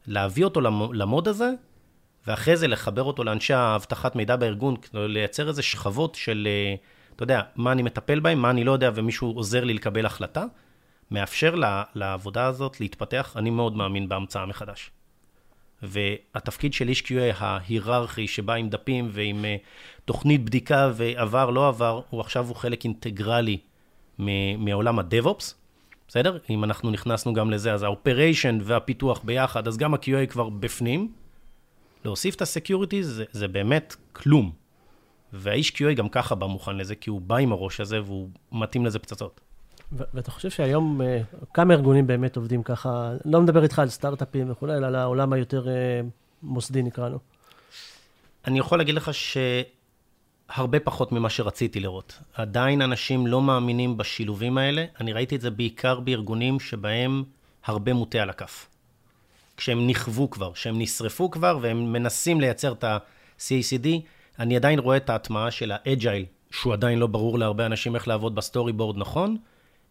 להביא 0.07 0.43
אותו 0.46 0.62
למ- 0.62 0.93
למוד 0.93 1.27
הזה, 1.27 1.50
ואחרי 2.27 2.57
זה 2.57 2.67
לחבר 2.67 3.03
אותו 3.03 3.24
לאנשי 3.24 3.53
האבטחת 3.53 4.15
מידע 4.15 4.36
בארגון, 4.36 4.75
לייצר 4.93 5.48
איזה 5.50 5.62
שכבות 5.62 6.15
של, 6.15 6.48
אה, 6.51 6.75
אתה 7.15 7.24
יודע, 7.24 7.41
מה 7.56 7.72
אני 7.72 7.82
מטפל 7.84 8.20
בהם, 8.20 8.39
מה 8.39 8.50
אני 8.50 8.63
לא 8.63 8.72
יודע, 8.72 8.91
ומישהו 8.96 9.32
עוזר 9.32 9.63
לי 9.63 9.74
לקבל 9.74 10.06
החלטה, 10.06 10.46
מאפשר 11.12 11.56
לה, 11.56 11.84
לעבודה 11.96 12.46
הזאת 12.46 12.80
להתפתח. 12.80 13.34
אני 13.36 13.50
מאוד 13.50 13.75
מאמין 13.75 14.10
בהמצאה 14.10 14.46
מחדש. 14.46 14.91
והתפקיד 15.84 16.74
של 16.74 16.89
איש 16.89 17.01
QA 17.01 17.36
ההיררכי 17.38 18.27
שבא 18.27 18.53
עם 18.53 18.70
דפים 18.70 19.10
ועם 19.12 19.46
uh, 19.46 19.48
תוכנית 20.06 20.46
בדיקה 20.46 20.91
ועבר, 20.96 21.50
לא 21.50 21.68
עבר, 21.68 22.01
הוא 22.10 22.22
עכשיו 22.22 22.48
הוא 22.48 22.56
חלק 22.56 22.84
אינטגרלי 22.84 23.58
מעולם 24.58 25.00
ה-DevOps, 25.00 25.53
בסדר? 26.08 26.38
אם 26.50 26.63
אנחנו 26.63 26.91
נכנסנו 26.91 27.34
גם 27.34 27.51
לזה, 27.51 27.74
אז 27.74 27.84
ה-Operation 27.84 28.62
והפיתוח 28.63 29.22
ביחד, 29.24 29.68
אז 29.68 29.77
גם 29.77 29.94
ה-QA 29.94 30.27
כבר 30.30 30.50
בפנים. 30.50 31.12
להוסיף 32.06 32.36
את 32.36 32.41
ה-Security 32.41 33.01
זה, 33.01 33.25
זה 33.32 33.48
באמת 33.48 33.96
כלום. 34.13 34.51
והאיש 35.33 35.69
QA 35.69 35.93
גם 35.95 36.09
ככה 36.09 36.35
בא 36.35 36.47
מוכן 36.47 36.77
לזה, 36.77 36.95
כי 36.95 37.09
הוא 37.09 37.21
בא 37.21 37.35
עם 37.35 37.51
הראש 37.51 37.79
הזה 37.79 38.01
והוא 38.03 38.29
מתאים 38.51 38.85
לזה 38.85 39.00
פצצות. 39.00 39.41
ו- 39.93 40.03
ואתה 40.13 40.31
חושב 40.31 40.50
שהיום 40.50 41.01
אה, 41.01 41.21
כמה 41.53 41.73
ארגונים 41.73 42.07
באמת 42.07 42.35
עובדים 42.35 42.63
ככה, 42.63 43.11
לא 43.25 43.41
מדבר 43.41 43.63
איתך 43.63 43.79
על 43.79 43.89
סטארט-אפים 43.89 44.51
וכולי, 44.51 44.77
אלא 44.77 44.88
על 44.88 44.95
העולם 44.95 45.33
היותר 45.33 45.69
אה, 45.69 45.73
מוסדי 46.43 46.81
נקרא 46.81 47.09
לו. 47.09 47.19
אני 48.47 48.59
יכול 48.59 48.77
להגיד 48.77 48.95
לך 48.95 49.11
שהרבה 49.13 50.79
פחות 50.79 51.11
ממה 51.11 51.29
שרציתי 51.29 51.79
לראות. 51.79 52.19
עדיין 52.33 52.81
אנשים 52.81 53.27
לא 53.27 53.41
מאמינים 53.41 53.97
בשילובים 53.97 54.57
האלה. 54.57 54.85
אני 55.00 55.13
ראיתי 55.13 55.35
את 55.35 55.41
זה 55.41 55.51
בעיקר 55.51 56.00
בארגונים 56.00 56.59
שבהם 56.59 57.23
הרבה 57.65 57.93
מוטל 57.93 58.20
על 58.19 58.29
הכף. 58.29 58.67
כשהם 59.57 59.88
נכוו 59.88 60.29
כבר, 60.29 60.53
כשהם 60.53 60.79
נשרפו 60.79 61.31
כבר 61.31 61.59
והם 61.61 61.93
מנסים 61.93 62.41
לייצר 62.41 62.71
את 62.71 62.83
ה-CICD, 62.84 63.88
אני 64.41 64.55
עדיין 64.55 64.79
רואה 64.79 64.98
את 64.98 65.10
ההטמעה 65.10 65.51
של 65.51 65.71
ה-agile, 65.74 66.25
שהוא 66.51 66.74
עדיין 66.74 67.00
לא 67.00 67.07
ברור 67.07 67.39
להרבה 67.39 67.65
אנשים 67.65 67.95
איך 67.95 68.07
לעבוד 68.07 68.36
ב-story 68.36 68.74
board 68.74 68.98
נכון. 68.98 69.38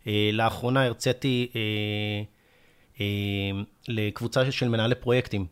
אה, 0.06 0.30
לאחרונה 0.32 0.84
הרציתי 0.86 1.50
אה, 1.56 1.60
אה, 3.00 3.62
לקבוצה 3.88 4.52
של 4.52 4.68
מנהלי 4.68 4.94
פרויקטים 4.94 5.46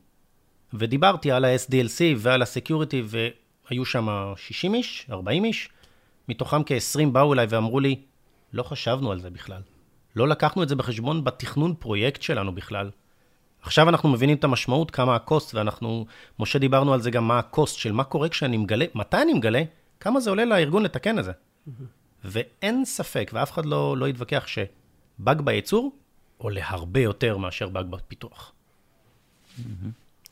ודיברתי 0.73 1.31
על 1.31 1.45
ה-SDLC 1.45 2.00
ועל 2.17 2.43
ה-Security, 2.43 3.17
היו 3.69 3.85
שם 3.85 4.33
60 4.37 4.75
איש, 4.75 5.07
40 5.11 5.45
איש, 5.45 5.69
מתוכם 6.28 6.62
כ-20 6.67 7.07
באו 7.12 7.35
אליי 7.35 7.47
ואמרו 7.49 7.81
לי, 7.81 7.97
לא 8.52 8.62
חשבנו 8.62 9.12
על 9.12 9.21
זה 9.21 9.31
בכלל. 9.31 9.61
לא 10.17 10.28
לקחנו 10.28 10.62
את 10.62 10.69
זה 10.69 10.76
בחשבון 10.76 11.25
בתכנון 11.25 11.75
פרויקט 11.78 12.23
שלנו 12.23 12.55
בכלל. 12.55 12.90
עכשיו 13.62 13.88
אנחנו 13.88 14.09
מבינים 14.09 14.37
את 14.37 14.45
המשמעות, 14.45 14.91
כמה 14.91 15.17
הקוסט, 15.17 15.55
ואנחנו, 15.55 16.07
משה, 16.38 16.59
דיברנו 16.59 16.95
על 16.95 17.00
זה 17.00 17.11
גם 17.11 17.29
מה 17.29 17.38
הקוסט 17.38 17.77
של 17.79 17.93
מה 17.93 18.05
קורה 18.05 18.29
כשאני 18.29 18.57
מגלה, 18.57 18.85
מתי 18.95 19.23
אני 19.23 19.33
מגלה, 19.33 19.62
כמה 20.00 20.21
זה 20.21 20.31
עולה 20.31 20.45
לארגון 20.45 20.83
לתקן 20.83 21.19
את 21.19 21.25
זה. 21.25 21.33
ואין 22.25 22.85
ספק, 22.85 23.31
ואף 23.35 23.53
אחד 23.53 23.67
לא, 23.67 23.97
לא 23.97 24.09
יתווכח, 24.09 24.47
שבאג 24.47 25.41
בייצור 25.41 25.93
עולה 26.38 26.61
הרבה 26.65 27.00
יותר 27.00 27.37
מאשר 27.37 27.69
באג 27.69 27.87
בפיתוח. 27.87 28.53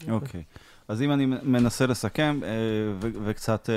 אוקיי. 0.08 0.42
אז 0.88 1.02
אם 1.02 1.12
אני 1.12 1.26
מנסה 1.26 1.86
לסכם 1.86 2.40
אה, 2.42 2.48
וקצת 3.24 3.70
אה, 3.70 3.74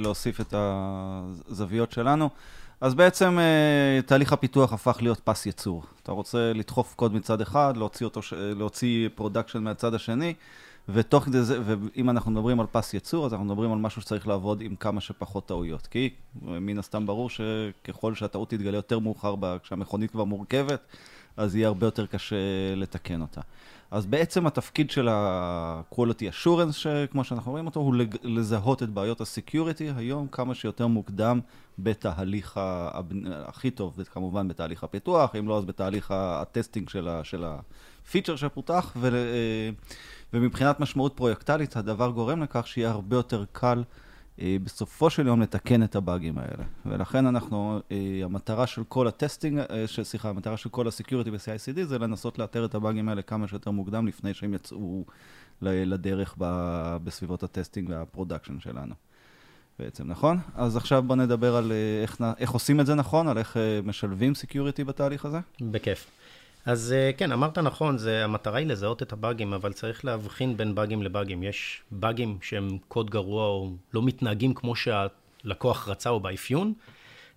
להוסיף 0.00 0.40
את 0.40 0.54
הזוויות 0.56 1.92
שלנו, 1.92 2.30
אז 2.80 2.94
בעצם 2.94 3.38
אה, 3.38 4.02
תהליך 4.02 4.32
הפיתוח 4.32 4.72
הפך 4.72 4.98
להיות 5.00 5.20
פס 5.24 5.46
ייצור. 5.46 5.82
אתה 6.02 6.12
רוצה 6.12 6.52
לדחוף 6.54 6.94
קוד 6.94 7.14
מצד 7.14 7.40
אחד, 7.40 7.76
להוציא, 7.76 8.06
אותו, 8.06 8.20
להוציא 8.32 9.08
production 9.14 9.62
מהצד 9.62 9.94
השני, 9.94 10.34
ותוך 10.88 11.24
כדי 11.24 11.42
זה, 11.42 11.58
ואם 11.64 12.10
אנחנו 12.10 12.30
מדברים 12.30 12.60
על 12.60 12.66
פס 12.72 12.94
ייצור, 12.94 13.26
אז 13.26 13.32
אנחנו 13.32 13.46
מדברים 13.46 13.72
על 13.72 13.78
משהו 13.78 14.02
שצריך 14.02 14.28
לעבוד 14.28 14.60
עם 14.60 14.76
כמה 14.76 15.00
שפחות 15.00 15.46
טעויות. 15.46 15.86
כי 15.86 16.10
מן 16.42 16.78
הסתם 16.78 17.06
ברור 17.06 17.30
שככל 17.30 18.14
שהטעות 18.14 18.50
תתגלה 18.50 18.76
יותר 18.76 18.98
מאוחר, 18.98 19.34
כשהמכונית 19.62 20.10
כבר 20.10 20.24
מורכבת, 20.24 20.80
אז 21.36 21.56
יהיה 21.56 21.68
הרבה 21.68 21.86
יותר 21.86 22.06
קשה 22.06 22.36
לתקן 22.76 23.20
אותה. 23.20 23.40
אז 23.90 24.06
בעצם 24.06 24.46
התפקיד 24.46 24.90
של 24.90 25.08
ה-quality 25.08 26.44
assurance, 26.44 26.72
שכמו 26.72 27.24
שאנחנו 27.24 27.52
רואים 27.52 27.66
אותו, 27.66 27.80
הוא 27.80 27.94
לזהות 28.22 28.82
את 28.82 28.88
בעיות 28.90 29.20
ה-security 29.20 29.96
היום 29.96 30.26
כמה 30.26 30.54
שיותר 30.54 30.86
מוקדם 30.86 31.40
בתהליך 31.78 32.56
ה... 32.56 33.00
הכי 33.46 33.70
טוב, 33.70 33.94
וכמובן 33.96 34.48
בתהליך 34.48 34.84
הפיתוח, 34.84 35.36
אם 35.36 35.48
לא 35.48 35.58
אז 35.58 35.64
בתהליך 35.64 36.10
ה-testing 36.10 36.88
של 37.22 37.44
הפיצ'ר 37.44 38.36
שפותח, 38.36 38.92
ו... 38.96 39.10
ומבחינת 40.32 40.80
משמעות 40.80 41.16
פרויקטלית, 41.16 41.76
הדבר 41.76 42.10
גורם 42.10 42.42
לכך 42.42 42.66
שיהיה 42.66 42.90
הרבה 42.90 43.16
יותר 43.16 43.44
קל 43.52 43.82
אה, 44.40 44.56
בסופו 44.64 45.10
של 45.10 45.26
יום 45.26 45.40
לתקן 45.40 45.82
את 45.82 45.96
הבאגים 45.96 46.38
האלה. 46.38 46.64
ולכן 46.86 47.26
אנחנו, 47.26 47.80
אה, 47.92 48.20
המטרה 48.24 48.66
של 48.66 48.84
כל 48.88 49.08
ה-testing, 49.08 49.58
אה, 49.58 49.84
סליחה, 50.02 50.28
המטרה 50.28 50.56
של 50.56 50.68
כל 50.68 50.88
ה-security 50.88 51.30
ב-CICD 51.30 51.84
זה 51.84 51.98
לנסות 51.98 52.38
לאתר 52.38 52.64
את 52.64 52.74
הבאגים 52.74 53.08
האלה 53.08 53.22
כמה 53.22 53.48
שיותר 53.48 53.70
מוקדם 53.70 54.06
לפני 54.06 54.34
שהם 54.34 54.54
יצאו 54.54 55.04
לדרך 55.62 56.34
בסביבות 57.04 57.42
ה-testing 57.42 57.90
וה-production 57.90 58.60
שלנו. 58.60 58.94
בעצם, 59.78 60.08
נכון? 60.08 60.38
אז 60.54 60.76
עכשיו 60.76 61.02
בוא 61.02 61.16
נדבר 61.16 61.56
על 61.56 61.72
איך, 62.02 62.16
איך 62.38 62.50
עושים 62.50 62.80
את 62.80 62.86
זה 62.86 62.94
נכון, 62.94 63.28
על 63.28 63.38
איך 63.38 63.56
משלבים 63.84 64.34
security 64.34 64.84
בתהליך 64.84 65.24
הזה. 65.24 65.38
בכיף. 65.60 66.06
אז 66.66 66.92
אה, 66.92 67.10
כן, 67.16 67.32
אמרת 67.32 67.58
נכון, 67.58 67.98
זה, 67.98 68.24
המטרה 68.24 68.58
היא 68.58 68.66
לזהות 68.66 69.02
את 69.02 69.12
הבאגים, 69.12 69.52
אבל 69.52 69.72
צריך 69.72 70.04
להבחין 70.04 70.56
בין 70.56 70.74
באגים 70.74 71.02
לבאגים. 71.02 71.42
יש 71.42 71.82
באגים 71.90 72.38
שהם 72.42 72.78
קוד 72.88 73.10
גרוע 73.10 73.46
או 73.46 73.70
לא 73.94 74.02
מתנהגים 74.02 74.54
כמו 74.54 74.74
שהלקוח 74.76 75.88
רצה 75.88 76.10
או 76.10 76.20
באפיון, 76.20 76.72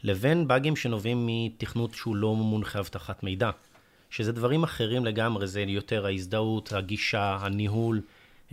לבין 0.04 0.48
באגים 0.48 0.76
שנובעים 0.76 1.28
מתכנות 1.28 1.94
שהוא 1.94 2.16
לא 2.16 2.36
מונחה 2.36 2.80
אבטחת 2.80 3.24
מידע. 3.24 3.50
שזה 4.10 4.32
דברים 4.32 4.64
אחרים 4.64 5.06
לגמרי, 5.06 5.48
זה 5.48 5.62
יותר 5.62 6.06
ההזדהות, 6.06 6.74
הגישה, 6.74 7.38
הניהול. 7.42 8.02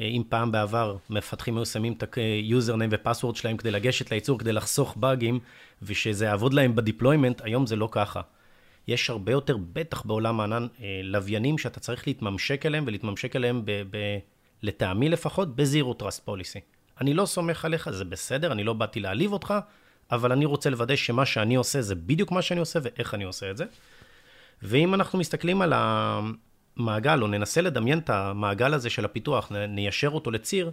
אה, 0.00 0.04
אם 0.04 0.22
פעם 0.28 0.52
בעבר 0.52 0.96
מפתחים 1.10 1.56
היו 1.56 1.66
שמים 1.66 1.92
את 1.92 2.02
ה-username 2.02 2.88
ו-password 2.90 3.36
שלהם 3.36 3.56
כדי 3.56 3.70
לגשת 3.70 4.10
לייצור, 4.10 4.38
כדי 4.38 4.52
לחסוך 4.52 4.96
באגים, 4.96 5.40
ושזה 5.82 6.24
יעבוד 6.24 6.54
להם 6.54 6.76
ב-deployment, 6.76 7.40
היום 7.44 7.66
זה 7.66 7.76
לא 7.76 7.88
ככה. 7.92 8.20
יש 8.88 9.10
הרבה 9.10 9.32
יותר, 9.32 9.56
בטח 9.72 10.06
בעולם 10.06 10.40
הענן, 10.40 10.66
אה, 10.80 11.00
לוויינים 11.02 11.58
שאתה 11.58 11.80
צריך 11.80 12.06
להתממשק 12.06 12.66
אליהם, 12.66 12.84
ולהתממשק 12.86 13.36
אליהם, 13.36 13.62
ב, 13.64 13.70
ב, 13.90 13.96
לטעמי 14.62 15.08
לפחות, 15.08 15.56
ב-zero 15.56 15.94
trust 15.94 16.24
policy. 16.24 16.60
אני 17.00 17.14
לא 17.14 17.26
סומך 17.26 17.64
עליך, 17.64 17.90
זה 17.90 18.04
בסדר, 18.04 18.52
אני 18.52 18.64
לא 18.64 18.72
באתי 18.72 19.00
להעליב 19.00 19.32
אותך, 19.32 19.54
אבל 20.10 20.32
אני 20.32 20.44
רוצה 20.44 20.70
לוודא 20.70 20.96
שמה 20.96 21.26
שאני 21.26 21.54
עושה 21.54 21.82
זה 21.82 21.94
בדיוק 21.94 22.32
מה 22.32 22.42
שאני 22.42 22.60
עושה 22.60 22.78
ואיך 22.82 23.14
אני 23.14 23.24
עושה 23.24 23.50
את 23.50 23.56
זה. 23.56 23.64
ואם 24.62 24.94
אנחנו 24.94 25.18
מסתכלים 25.18 25.62
על 25.62 25.72
המעגל, 26.76 27.22
או 27.22 27.26
ננסה 27.26 27.60
לדמיין 27.60 27.98
את 27.98 28.10
המעגל 28.10 28.74
הזה 28.74 28.90
של 28.90 29.04
הפיתוח, 29.04 29.52
ניישר 29.68 30.08
אותו 30.08 30.30
לציר, 30.30 30.70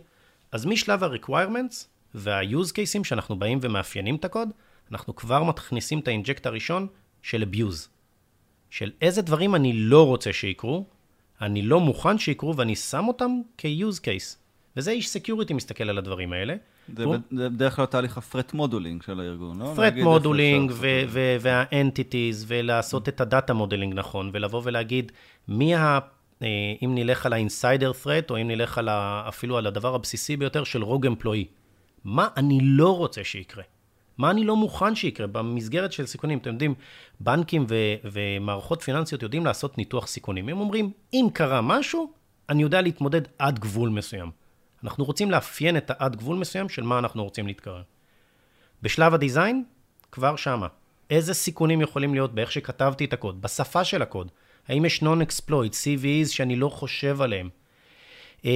אז 0.51 0.65
משלב 0.65 1.03
ה-requirements 1.03 1.85
וה-use 2.15 2.71
cases 2.71 3.03
שאנחנו 3.03 3.39
באים 3.39 3.59
ומאפיינים 3.61 4.15
את 4.15 4.25
הקוד, 4.25 4.49
אנחנו 4.91 5.15
כבר 5.15 5.43
מכניסים 5.43 5.99
את 5.99 6.07
ה-inject 6.07 6.45
הראשון 6.45 6.87
של 7.21 7.43
abuse. 7.51 7.87
של 8.69 8.91
איזה 9.01 9.21
דברים 9.21 9.55
אני 9.55 9.73
לא 9.73 10.07
רוצה 10.07 10.33
שיקרו, 10.33 10.85
אני 11.41 11.61
לא 11.61 11.79
מוכן 11.79 12.17
שיקרו 12.17 12.57
ואני 12.57 12.75
שם 12.75 13.07
אותם 13.07 13.31
כ-use 13.57 13.99
case. 13.99 14.37
וזה 14.77 14.91
איש 14.91 15.09
security 15.09 15.53
מסתכל 15.53 15.89
על 15.89 15.97
הדברים 15.97 16.33
האלה. 16.33 16.55
זה 16.95 17.05
בדרך 17.31 17.75
כלל 17.75 17.85
תהליך 17.85 18.17
ה-threat 18.17 18.53
modeling 18.53 19.01
של 19.01 19.19
הארגון, 19.19 19.59
לא? 19.59 19.73
threat 19.75 19.93
modeling 20.03 20.71
וה-entities, 21.41 22.43
ולעשות 22.47 23.09
את 23.09 23.21
ה-data 23.21 23.53
modeling 23.53 23.93
נכון, 23.93 24.29
ולבוא 24.33 24.61
ולהגיד 24.63 25.11
מי 25.47 25.75
ה... 25.75 25.99
אה, 26.41 26.47
אם 26.83 26.95
נלך 26.95 27.25
על 27.25 27.33
ה-insider 27.33 28.05
threat, 28.05 28.29
או 28.29 28.41
אם 28.41 28.47
נלך 28.47 28.77
על 28.77 28.89
ה, 28.89 29.25
אפילו 29.27 29.57
על 29.57 29.67
הדבר 29.67 29.95
הבסיסי 29.95 30.37
ביותר 30.37 30.63
של 30.63 30.83
rogue 30.83 31.07
employee. 31.07 31.45
מה 32.03 32.27
אני 32.37 32.59
לא 32.61 32.97
רוצה 32.97 33.23
שיקרה? 33.23 33.63
מה 34.17 34.31
אני 34.31 34.43
לא 34.43 34.55
מוכן 34.55 34.95
שיקרה 34.95 35.27
במסגרת 35.27 35.91
של 35.91 36.05
סיכונים? 36.05 36.37
אתם 36.37 36.49
יודעים, 36.49 36.73
בנקים 37.19 37.65
ו- 37.69 37.95
ומערכות 38.11 38.81
פיננסיות 38.81 39.23
יודעים 39.23 39.45
לעשות 39.45 39.77
ניתוח 39.77 40.07
סיכונים. 40.07 40.49
הם 40.49 40.59
אומרים, 40.59 40.91
אם 41.13 41.27
קרה 41.33 41.61
משהו, 41.61 42.13
אני 42.49 42.61
יודע 42.61 42.81
להתמודד 42.81 43.21
עד 43.39 43.59
גבול 43.59 43.89
מסוים. 43.89 44.31
אנחנו 44.83 45.05
רוצים 45.05 45.31
לאפיין 45.31 45.77
את 45.77 45.91
העד 45.91 46.15
גבול 46.15 46.37
מסוים 46.37 46.69
של 46.69 46.83
מה 46.83 46.99
אנחנו 46.99 47.23
רוצים 47.23 47.47
להתקרב. 47.47 47.83
בשלב 48.81 49.13
הדיזיין, 49.13 49.63
כבר 50.11 50.35
שמה. 50.35 50.67
איזה 51.09 51.33
סיכונים 51.33 51.81
יכולים 51.81 52.13
להיות 52.13 52.35
באיך 52.35 52.51
שכתבתי 52.51 53.05
את 53.05 53.13
הקוד, 53.13 53.41
בשפה 53.41 53.83
של 53.83 54.01
הקוד. 54.01 54.31
האם 54.67 54.85
יש 54.85 55.03
known 55.03 55.29
exploit, 55.29 55.71
CVEs 55.71 56.27
שאני 56.27 56.55
לא 56.55 56.69
חושב 56.69 57.21
עליהם? 57.21 57.49
אה, 58.45 58.51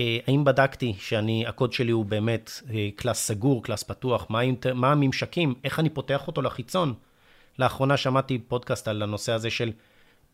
אה, 0.00 0.18
האם 0.26 0.44
בדקתי 0.44 0.94
שאני, 0.98 1.46
הקוד 1.46 1.72
שלי 1.72 1.92
הוא 1.92 2.04
באמת 2.04 2.50
אה, 2.70 2.88
class 2.96 3.26
סגור, 3.26 3.62
class 3.62 3.82
פתוח, 3.82 4.26
מה, 4.28 4.40
מה 4.74 4.92
הממשקים, 4.92 5.54
איך 5.64 5.80
אני 5.80 5.90
פותח 5.90 6.26
אותו 6.26 6.42
לחיצון? 6.42 6.94
לאחרונה 7.58 7.96
שמעתי 7.96 8.38
פודקאסט 8.38 8.88
על 8.88 9.02
הנושא 9.02 9.32
הזה 9.32 9.50
של 9.50 9.72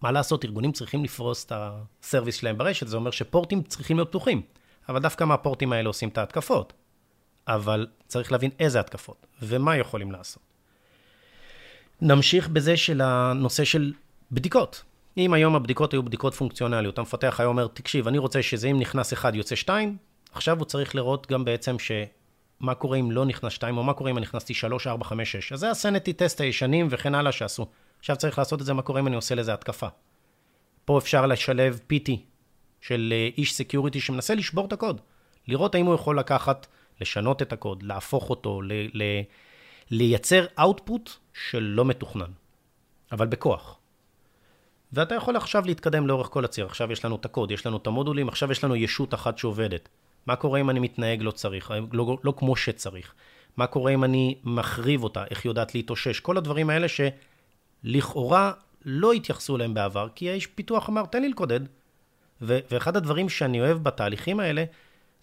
מה 0.02 0.12
לעשות, 0.12 0.44
ארגונים 0.44 0.72
צריכים 0.72 1.04
לפרוס 1.04 1.44
את 1.44 1.52
ה-service 1.54 2.34
שלהם 2.34 2.58
ברשת, 2.58 2.86
זה 2.86 2.96
אומר 2.96 3.10
שפורטים 3.10 3.62
צריכים 3.62 3.96
להיות 3.96 4.08
פתוחים, 4.08 4.42
אבל 4.88 5.00
דווקא 5.00 5.24
מהפורטים 5.24 5.72
האלה 5.72 5.88
עושים 5.88 6.08
את 6.08 6.18
ההתקפות. 6.18 6.72
אבל 7.48 7.86
צריך 8.06 8.32
להבין 8.32 8.50
איזה 8.60 8.80
התקפות 8.80 9.26
ומה 9.42 9.76
יכולים 9.76 10.12
לעשות. 10.12 10.42
נמשיך 12.00 12.48
בזה 12.48 12.76
של 12.76 13.00
הנושא 13.00 13.64
של 13.64 13.92
בדיקות. 14.32 14.84
אם 15.18 15.32
היום 15.32 15.56
הבדיקות 15.56 15.92
היו 15.92 16.02
בדיקות 16.02 16.34
פונקציונליות, 16.34 16.98
המפתח 16.98 17.36
היה 17.38 17.46
אומר, 17.46 17.66
תקשיב, 17.66 18.08
אני 18.08 18.18
רוצה 18.18 18.42
שזה 18.42 18.68
אם 18.68 18.78
נכנס 18.78 19.12
אחד 19.12 19.34
יוצא 19.34 19.56
שתיים, 19.56 19.96
עכשיו 20.32 20.58
הוא 20.58 20.64
צריך 20.64 20.94
לראות 20.94 21.26
גם 21.26 21.44
בעצם 21.44 21.76
שמה 21.78 22.74
קורה 22.74 22.98
אם 22.98 23.10
לא 23.10 23.24
נכנס 23.24 23.52
שתיים, 23.52 23.78
או 23.78 23.82
מה 23.82 23.92
קורה 23.92 24.10
אם 24.10 24.16
אני 24.16 24.22
נכנסתי 24.22 24.54
שלוש, 24.54 24.86
ארבע, 24.86 25.04
חמש, 25.04 25.36
שש. 25.36 25.52
אז 25.52 25.60
זה 25.60 25.70
הסנטי 25.70 26.12
טסט 26.12 26.40
הישנים 26.40 26.88
וכן 26.90 27.14
הלאה 27.14 27.32
שעשו. 27.32 27.66
עכשיו 27.98 28.16
צריך 28.16 28.38
לעשות 28.38 28.60
את 28.60 28.66
זה, 28.66 28.72
מה 28.72 28.82
קורה 28.82 29.00
אם 29.00 29.06
אני 29.06 29.16
עושה 29.16 29.34
לזה 29.34 29.54
התקפה. 29.54 29.88
פה 30.84 30.98
אפשר 30.98 31.26
לשלב 31.26 31.80
PT 31.92 32.10
של 32.80 33.12
אה, 33.16 33.28
איש 33.38 33.54
security 33.54 34.00
שמנסה 34.00 34.34
לשבור 34.34 34.66
את 34.66 34.72
הקוד. 34.72 35.00
לראות 35.48 35.74
האם 35.74 35.86
הוא 35.86 35.94
יכול 35.94 36.18
לקחת, 36.18 36.66
לשנות 37.00 37.42
את 37.42 37.52
הקוד, 37.52 37.82
להפוך 37.82 38.30
אותו, 38.30 38.62
ל- 38.62 38.72
ל- 39.02 39.22
לייצר 39.90 40.46
output 40.58 41.10
של 41.34 41.62
לא 41.62 41.84
מתוכנן, 41.84 42.30
אבל 43.12 43.26
בכוח. 43.26 43.78
ואתה 44.92 45.14
יכול 45.14 45.36
עכשיו 45.36 45.66
להתקדם 45.66 46.06
לאורך 46.06 46.26
כל 46.26 46.44
הציר. 46.44 46.66
עכשיו 46.66 46.92
יש 46.92 47.04
לנו 47.04 47.16
את 47.16 47.24
הקוד, 47.24 47.50
יש 47.50 47.66
לנו 47.66 47.76
את 47.76 47.86
המודולים, 47.86 48.28
עכשיו 48.28 48.52
יש 48.52 48.64
לנו 48.64 48.76
ישות 48.76 49.14
אחת 49.14 49.38
שעובדת. 49.38 49.88
מה 50.26 50.36
קורה 50.36 50.60
אם 50.60 50.70
אני 50.70 50.80
מתנהג 50.80 51.22
לא 51.22 51.30
צריך, 51.30 51.72
לא, 51.92 52.18
לא 52.24 52.34
כמו 52.36 52.56
שצריך? 52.56 53.14
מה 53.56 53.66
קורה 53.66 53.94
אם 53.94 54.04
אני 54.04 54.38
מחריב 54.44 55.04
אותה, 55.04 55.24
איך 55.30 55.44
היא 55.44 55.50
יודעת 55.50 55.74
להתאושש? 55.74 56.20
כל 56.20 56.36
הדברים 56.36 56.70
האלה 56.70 56.86
שלכאורה 57.84 58.52
לא 58.84 59.12
התייחסו 59.12 59.56
אליהם 59.56 59.74
בעבר, 59.74 60.08
כי 60.14 60.30
האיש 60.30 60.46
פיתוח 60.46 60.88
אמר, 60.88 61.06
תן 61.06 61.22
לי 61.22 61.28
לקודד. 61.28 61.60
ו- 62.42 62.58
ואחד 62.70 62.96
הדברים 62.96 63.28
שאני 63.28 63.60
אוהב 63.60 63.82
בתהליכים 63.82 64.40
האלה, 64.40 64.64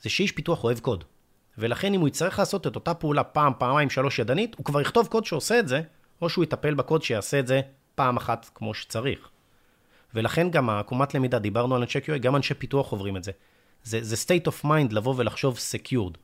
זה 0.02 0.10
שאיש 0.10 0.32
פיתוח 0.32 0.64
אוהב 0.64 0.80
קוד. 0.80 1.04
ולכן 1.58 1.94
אם 1.94 2.00
הוא 2.00 2.08
יצטרך 2.08 2.40
לעשות 2.40 2.68
את 2.68 2.76
אותה 2.76 2.94
פעולה 2.94 3.24
פעם, 3.24 3.54
פעמיים, 3.58 3.90
שלוש 3.90 4.20
ידנית, 4.20 4.56
הוא 4.58 4.66
כבר 4.66 4.82
יכתוב 4.82 5.08
קוד 5.08 5.26
שעושה 5.26 5.60
את 5.60 5.68
זה, 5.68 5.82
או 6.22 6.30
שהוא 6.30 6.44
יטפל 6.44 6.74
בקוד 6.74 7.04
שיעשה 7.04 7.40
את 7.40 7.48
זה 7.48 7.62
פעם 7.96 8.18
אחת 8.18 8.50
כמו 8.56 8.74
שצריך. 8.74 9.30
ולכן 10.14 10.50
גם 10.50 10.70
העקומת 10.70 11.14
למידה, 11.14 11.40
דיברנו 11.40 11.76
על 11.76 11.82
אנשי 11.82 12.00
QA, 12.00 12.18
גם 12.18 12.36
אנשי 12.36 12.54
פיתוח 12.54 12.92
עוברים 12.92 13.18
את 13.18 13.24
זה. 13.24 13.32
זה, 13.84 14.04
זה 14.04 14.16
state 14.16 14.48
of 14.48 14.66
mind 14.66 14.94
לבוא 14.94 15.14
ולחשוב 15.18 15.58
secured. 15.58 16.18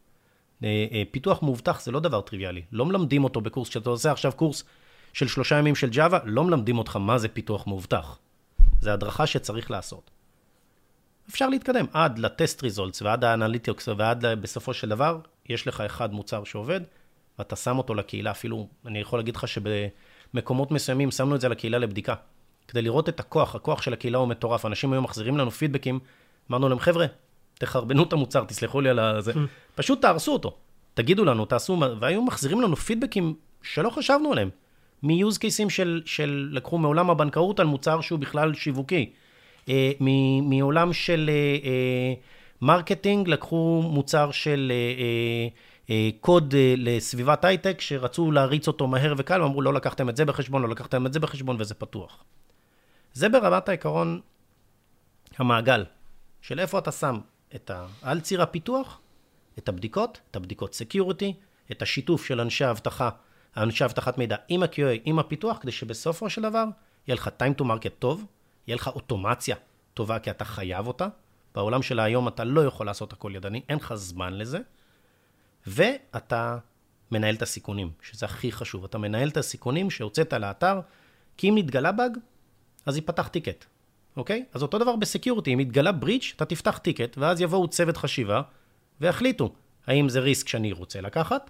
אה, 0.63 0.85
אה, 0.91 1.03
פיתוח 1.11 1.43
מאובטח 1.43 1.81
זה 1.81 1.91
לא 1.91 1.99
דבר 1.99 2.21
טריוויאלי. 2.21 2.61
לא 2.71 2.85
מלמדים 2.85 3.23
אותו 3.23 3.41
בקורס, 3.41 3.69
כשאתה 3.69 3.89
עושה 3.89 4.11
עכשיו 4.11 4.31
קורס 4.35 4.63
של 5.13 5.27
שלושה 5.27 5.57
ימים 5.57 5.75
של 5.75 5.89
ג'אווה, 5.89 6.19
לא 6.25 6.43
מלמדים 6.43 6.77
אותך 6.77 6.95
מה 6.95 7.17
זה 7.17 7.27
פיתוח 7.27 7.67
מאובטח. 7.67 8.17
זה 8.81 8.93
הדרכה 8.93 9.27
שצריך 9.27 9.71
לעשות. 9.71 10.11
אפשר 11.29 11.49
להתקדם 11.49 11.85
עד 11.93 12.19
לטסט 12.19 12.63
ריזולטס 12.63 13.01
ועד 13.01 13.23
האנליטיקס 13.23 13.87
ועד 13.97 14.25
בסופו 14.25 14.73
של 14.73 14.89
דבר, 14.89 15.19
יש 15.49 15.67
לך 15.67 15.81
אחד 15.81 16.13
מוצר 16.13 16.43
שעובד, 16.43 16.81
ואתה 17.39 17.55
שם 17.55 17.77
אותו 17.77 17.93
לקהילה, 17.93 18.31
אפילו, 18.31 18.67
אני 18.85 18.99
יכול 18.99 19.19
להגיד 19.19 19.35
לך 19.35 19.45
שבמקומות 19.47 20.71
מסוימים 20.71 21.11
שמנו 21.11 21.35
את 21.35 21.41
זה 21.41 21.49
לקהילה 21.49 21.77
לבדיקה. 21.77 22.15
כדי 22.67 22.81
לראות 22.81 23.09
את 23.09 23.19
הכוח, 23.19 23.55
הכוח 23.55 23.81
של 23.81 23.93
הקהילה 23.93 24.17
הוא 24.17 24.27
מטורף. 24.27 24.65
אנשים 24.65 24.93
היו 24.93 25.01
מחזירים 25.01 25.37
לנו 25.37 25.51
פידבקים, 25.51 25.99
אמרנו 26.51 26.69
להם, 26.69 26.79
חבר'ה, 26.79 27.05
תחרבנו 27.53 28.03
את 28.03 28.13
המוצר, 28.13 28.43
תסלחו 28.43 28.81
לי 28.81 28.89
על 28.89 29.21
זה, 29.21 29.33
פשוט 29.75 30.01
תהרסו 30.01 30.33
אותו. 30.33 30.57
תגידו 30.93 31.25
לנו, 31.25 31.45
תעשו, 31.45 31.79
והיו 31.99 32.21
מחזירים 32.21 32.61
לנו 32.61 32.75
פידבקים 32.75 33.35
שלא 33.61 33.89
חשבנו 33.89 34.31
עליהם. 34.31 34.49
מ-use 35.03 35.35
cases 35.35 35.69
של, 35.69 36.01
של 36.05 36.49
לקחו 36.51 36.77
מעולם 36.77 37.09
הבנקאות 37.09 37.59
על 37.59 37.67
מוצר 37.67 38.01
שהוא 38.01 38.19
בכלל 38.19 38.53
שיווקי. 38.53 39.11
אה, 39.69 39.91
מעולם 40.41 40.93
של 40.93 41.29
אה, 41.29 41.69
אה, 41.69 42.13
marketing 42.61 43.27
לקחו 43.27 43.83
מוצר 43.85 44.31
של 44.31 44.71
אה, 44.71 44.75
אה, 44.75 45.47
אה, 45.89 46.09
קוד 46.19 46.53
אה, 46.57 46.73
לסביבת 46.77 47.45
הייטק, 47.45 47.81
שרצו 47.81 48.31
להריץ 48.31 48.67
אותו 48.67 48.87
מהר 48.87 49.13
וקל, 49.17 49.41
ואמרו, 49.41 49.61
לא 49.61 49.73
לקחתם 49.73 50.09
את 50.09 50.17
זה 50.17 50.25
בחשבון, 50.25 50.61
לא 50.61 50.69
לקחתם 50.69 51.05
את 51.05 51.13
זה 51.13 51.19
בחשבון, 51.19 51.55
וזה 51.59 51.73
פתוח. 51.73 52.23
זה 53.13 53.29
ברמת 53.29 53.69
העיקרון 53.69 54.21
המעגל, 55.37 55.85
של 56.41 56.59
איפה 56.59 56.79
אתה 56.79 56.91
שם 56.91 57.19
את 57.55 57.71
ה... 57.71 57.85
על 58.01 58.19
ציר 58.19 58.41
הפיתוח, 58.41 58.99
את 59.57 59.69
הבדיקות, 59.69 60.19
את 60.31 60.35
הבדיקות 60.35 60.73
security, 60.73 61.33
את 61.71 61.81
השיתוף 61.81 62.25
של 62.25 62.41
אנשי 62.41 62.65
האבטחה, 62.65 63.09
אנשי 63.57 63.85
אבטחת 63.85 64.17
מידע 64.17 64.35
עם 64.47 64.63
ה-QA, 64.63 65.01
עם 65.05 65.19
הפיתוח, 65.19 65.57
כדי 65.61 65.71
שבסופו 65.71 66.29
של 66.29 66.41
דבר 66.41 66.65
יהיה 67.07 67.15
לך 67.15 67.27
time 67.27 67.61
to 67.61 67.63
market 67.63 67.93
טוב, 67.99 68.25
יהיה 68.67 68.75
לך 68.75 68.87
אוטומציה 68.87 69.55
טובה, 69.93 70.19
כי 70.19 70.31
אתה 70.31 70.45
חייב 70.45 70.87
אותה. 70.87 71.07
בעולם 71.55 71.81
של 71.81 71.99
היום 71.99 72.27
אתה 72.27 72.43
לא 72.43 72.65
יכול 72.65 72.85
לעשות 72.85 73.13
הכל 73.13 73.31
ידני, 73.35 73.61
אין 73.69 73.77
לך 73.77 73.93
זמן 73.93 74.33
לזה. 74.33 74.59
ואתה 75.67 76.57
מנהל 77.11 77.35
את 77.35 77.41
הסיכונים, 77.41 77.91
שזה 78.01 78.25
הכי 78.25 78.51
חשוב. 78.51 78.83
אתה 78.83 78.97
מנהל 78.97 79.29
את 79.29 79.37
הסיכונים 79.37 79.89
שהוצאת 79.89 80.33
לאתר, 80.33 80.79
כי 81.37 81.49
אם 81.49 81.57
נתגלה 81.57 81.91
באג, 81.91 82.17
אז 82.85 82.95
ייפתח 82.95 83.27
ticket, 83.27 83.65
אוקיי? 84.17 84.45
אז 84.53 84.61
אותו 84.61 84.77
דבר 84.77 84.95
ב 84.95 85.01
security, 85.01 85.53
אם 85.53 85.59
יתגלה 85.59 85.91
breach, 85.91 86.33
אתה 86.35 86.45
תפתח 86.45 86.77
ticket, 86.77 87.17
ואז 87.17 87.41
יבואו 87.41 87.67
צוות 87.67 87.97
חשיבה, 87.97 88.41
ויחליטו 89.01 89.53
האם 89.87 90.09
זה 90.09 90.19
risk 90.19 90.47
שאני 90.47 90.71
רוצה 90.71 91.01
לקחת, 91.01 91.49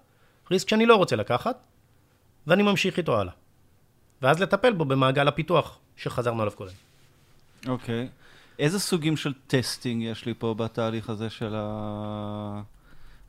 risk 0.52 0.70
שאני 0.70 0.86
לא 0.86 0.96
רוצה 0.96 1.16
לקחת, 1.16 1.64
ואני 2.48 2.64
ממשיך 2.64 2.98
איתו 2.98 3.20
הלאה. 3.20 3.34
ואז 4.22 4.40
לטפל 4.40 4.74
בו 4.74 4.86
במעגל 4.86 5.28
הפיתוח 5.28 5.80
שחזרנו 5.96 6.42
עליו 6.42 6.54
קודם. 6.56 6.91
אוקיי. 7.68 8.06
Okay. 8.06 8.22
איזה 8.60 8.80
סוגים 8.80 9.18
של 9.18 9.34
testing 9.48 10.04
יש 10.04 10.26
לי 10.26 10.34
פה 10.34 10.54
בתהליך 10.54 11.10
הזה 11.10 11.30
של 11.30 11.54
ה... 11.56 12.62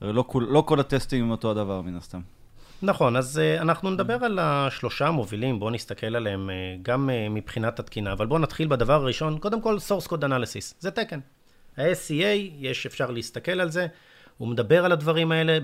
לא, 0.01 0.25
לא 0.35 0.63
כל 0.67 0.81
הטסטים 0.81 1.25
הם 1.25 1.31
אותו 1.31 1.51
הדבר, 1.51 1.81
מן 1.81 1.97
הסתם. 1.97 2.21
נכון, 2.83 3.17
אז 3.17 3.41
uh, 3.41 3.63
אנחנו 3.63 3.91
נדבר 3.91 4.25
על 4.25 4.39
השלושה 4.39 5.09
המובילים, 5.09 5.61
בואו 5.61 5.71
נסתכל 5.71 6.17
עליהם 6.17 6.51
uh, 6.51 6.83
גם 6.83 7.11
uh, 7.11 7.31
מבחינת 7.31 7.79
התקינה, 7.79 8.13
אבל 8.13 8.27
בואו 8.27 8.39
נתחיל 8.39 8.69
בדבר 8.69 8.93
הראשון, 8.93 9.39
קודם 9.39 9.61
כל 9.61 9.77
Source 9.89 10.09
Code 10.09 10.23
Analysis, 10.23 10.75
זה 10.79 10.91
תקן. 10.91 11.21
ה-SCA, 11.77 12.39
יש, 12.59 12.87
אפשר 12.87 13.11
להסתכל 13.11 13.61
על 13.61 13.71
זה, 13.71 13.87
הוא 14.39 14.49
מדבר 14.49 14.85
על 14.85 14.93
הדברים 14.93 15.33
האלה 15.33 15.59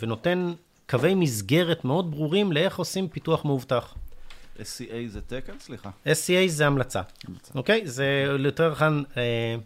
ונותן 0.00 0.52
קווי 0.88 1.14
מסגרת 1.14 1.84
מאוד 1.84 2.10
ברורים 2.10 2.52
לאיך 2.52 2.78
עושים 2.78 3.08
פיתוח 3.08 3.44
מאובטח. 3.44 3.94
SCA 4.56 5.08
זה 5.08 5.20
תקן? 5.20 5.58
סליחה. 5.58 5.90
SCA 6.06 6.48
זה 6.48 6.66
המלצה, 6.66 7.02
המלצה. 7.28 7.52
אוקיי? 7.54 7.86
זה 7.86 8.36
יותר 8.38 8.74
כאן, 8.74 9.02
אה, 9.16 9.56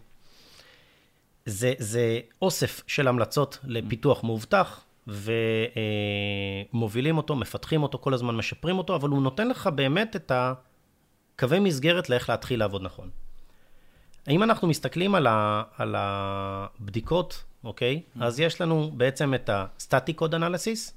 זה, 1.46 1.72
זה 1.78 2.20
אוסף 2.42 2.82
של 2.86 3.08
המלצות 3.08 3.58
לפיתוח 3.64 4.24
מאובטח, 4.24 4.86
ומובילים 6.72 7.16
אותו, 7.16 7.36
מפתחים 7.36 7.82
אותו, 7.82 7.98
כל 7.98 8.14
הזמן 8.14 8.36
משפרים 8.36 8.78
אותו, 8.78 8.96
אבל 8.96 9.08
הוא 9.08 9.22
נותן 9.22 9.48
לך 9.48 9.66
באמת 9.66 10.16
את 10.16 10.32
הקווי 10.34 11.58
מסגרת 11.58 12.10
לאיך 12.10 12.30
להתחיל 12.30 12.60
לעבוד 12.60 12.82
נכון. 12.82 13.10
אם 14.28 14.42
אנחנו 14.42 14.68
מסתכלים 14.68 15.14
על, 15.14 15.26
ה, 15.26 15.62
על 15.76 15.94
הבדיקות, 15.98 17.44
אוקיי? 17.64 18.02
Mm-hmm. 18.02 18.24
אז 18.24 18.40
יש 18.40 18.60
לנו 18.60 18.90
בעצם 18.94 19.34
את 19.34 19.48
ה-static 19.48 20.20
code 20.20 20.32
analysis, 20.32 20.92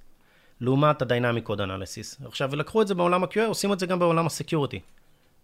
לעומת 0.62 1.02
ה-Dynamic 1.02 1.48
Code 1.50 1.60
Analysis. 1.60 2.28
עכשיו, 2.28 2.56
לקחו 2.56 2.82
את 2.82 2.88
זה 2.88 2.95
בעולם 2.95 3.24
ה-QA, 3.24 3.41
עושים 3.48 3.74
את 3.74 3.80
זה 3.80 3.86
גם 3.86 4.00
בעולם 4.00 4.26
ה-Security. 4.26 4.80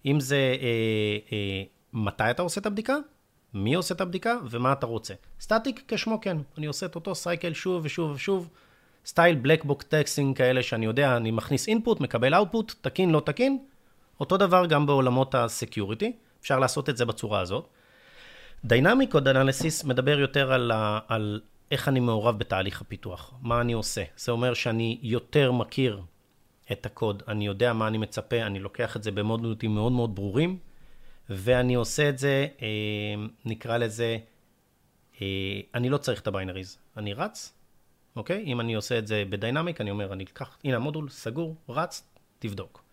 אם 0.05 0.19
זה 0.19 0.35
אה, 0.35 1.17
אה, 1.31 1.63
מתי 1.93 2.31
אתה 2.31 2.41
עושה 2.41 2.61
את 2.61 2.65
הבדיקה, 2.65 2.95
מי 3.53 3.73
עושה 3.73 3.93
את 3.93 4.01
הבדיקה 4.01 4.37
ומה 4.49 4.73
אתה 4.73 4.85
רוצה. 4.85 5.13
static 5.39 5.83
כשמו 5.87 6.21
כן, 6.21 6.37
אני 6.57 6.65
עושה 6.65 6.85
את 6.85 6.95
אותו 6.95 7.15
cycle 7.15 7.53
שוב 7.53 7.85
ושוב 7.85 8.11
ושוב. 8.11 8.49
סטייל 9.05 9.35
black 9.35 9.65
box 9.65 9.83
testing 9.83 10.37
כאלה 10.37 10.63
שאני 10.63 10.85
יודע, 10.85 11.17
אני 11.17 11.31
מכניס 11.31 11.67
input, 11.67 12.01
מקבל 12.01 12.35
output, 12.35 12.75
תקין, 12.81 13.11
לא 13.11 13.19
תקין. 13.19 13.57
אותו 14.19 14.37
דבר 14.37 14.65
גם 14.65 14.85
בעולמות 14.85 15.35
ה-Security, 15.35 16.05
אפשר 16.41 16.59
לעשות 16.59 16.89
את 16.89 16.97
זה 16.97 17.05
בצורה 17.05 17.39
הזאת. 17.39 17.67
Dynamic 18.65 19.13
Code 19.13 19.25
Analysis 19.33 19.87
מדבר 19.87 20.19
יותר 20.19 20.53
על, 20.53 20.71
ה, 20.71 20.99
על 21.07 21.41
איך 21.71 21.87
אני 21.87 21.99
מעורב 21.99 22.39
בתהליך 22.39 22.81
הפיתוח, 22.81 23.33
מה 23.41 23.61
אני 23.61 23.73
עושה. 23.73 24.03
זה 24.17 24.31
אומר 24.31 24.53
שאני 24.53 24.99
יותר 25.01 25.51
מכיר 25.51 26.01
את 26.71 26.85
הקוד, 26.85 27.23
אני 27.27 27.45
יודע 27.45 27.73
מה 27.73 27.87
אני 27.87 27.97
מצפה, 27.97 28.41
אני 28.41 28.59
לוקח 28.59 28.95
את 28.95 29.03
זה 29.03 29.11
במודולים 29.11 29.75
מאוד 29.75 29.91
מאוד 29.91 30.15
ברורים, 30.15 30.57
ואני 31.29 31.75
עושה 31.75 32.09
את 32.09 32.17
זה, 32.17 32.47
אה, 32.61 32.67
נקרא 33.45 33.77
לזה, 33.77 34.17
אה, 35.21 35.59
אני 35.73 35.89
לא 35.89 35.97
צריך 35.97 36.21
את 36.21 36.27
ה 36.27 36.32
binaries, 36.32 36.77
אני 36.97 37.13
רץ, 37.13 37.53
אוקיי? 38.15 38.43
אם 38.43 38.59
אני 38.59 38.73
עושה 38.73 38.97
את 38.97 39.07
זה 39.07 39.23
ב 39.29 39.35
dynamic, 39.35 39.81
אני 39.81 39.91
אומר, 39.91 40.13
אני 40.13 40.23
אקח, 40.23 40.57
הנה 40.63 40.75
המודול 40.75 41.09
סגור, 41.09 41.55
רץ, 41.69 42.03
תבדוק. 42.39 42.83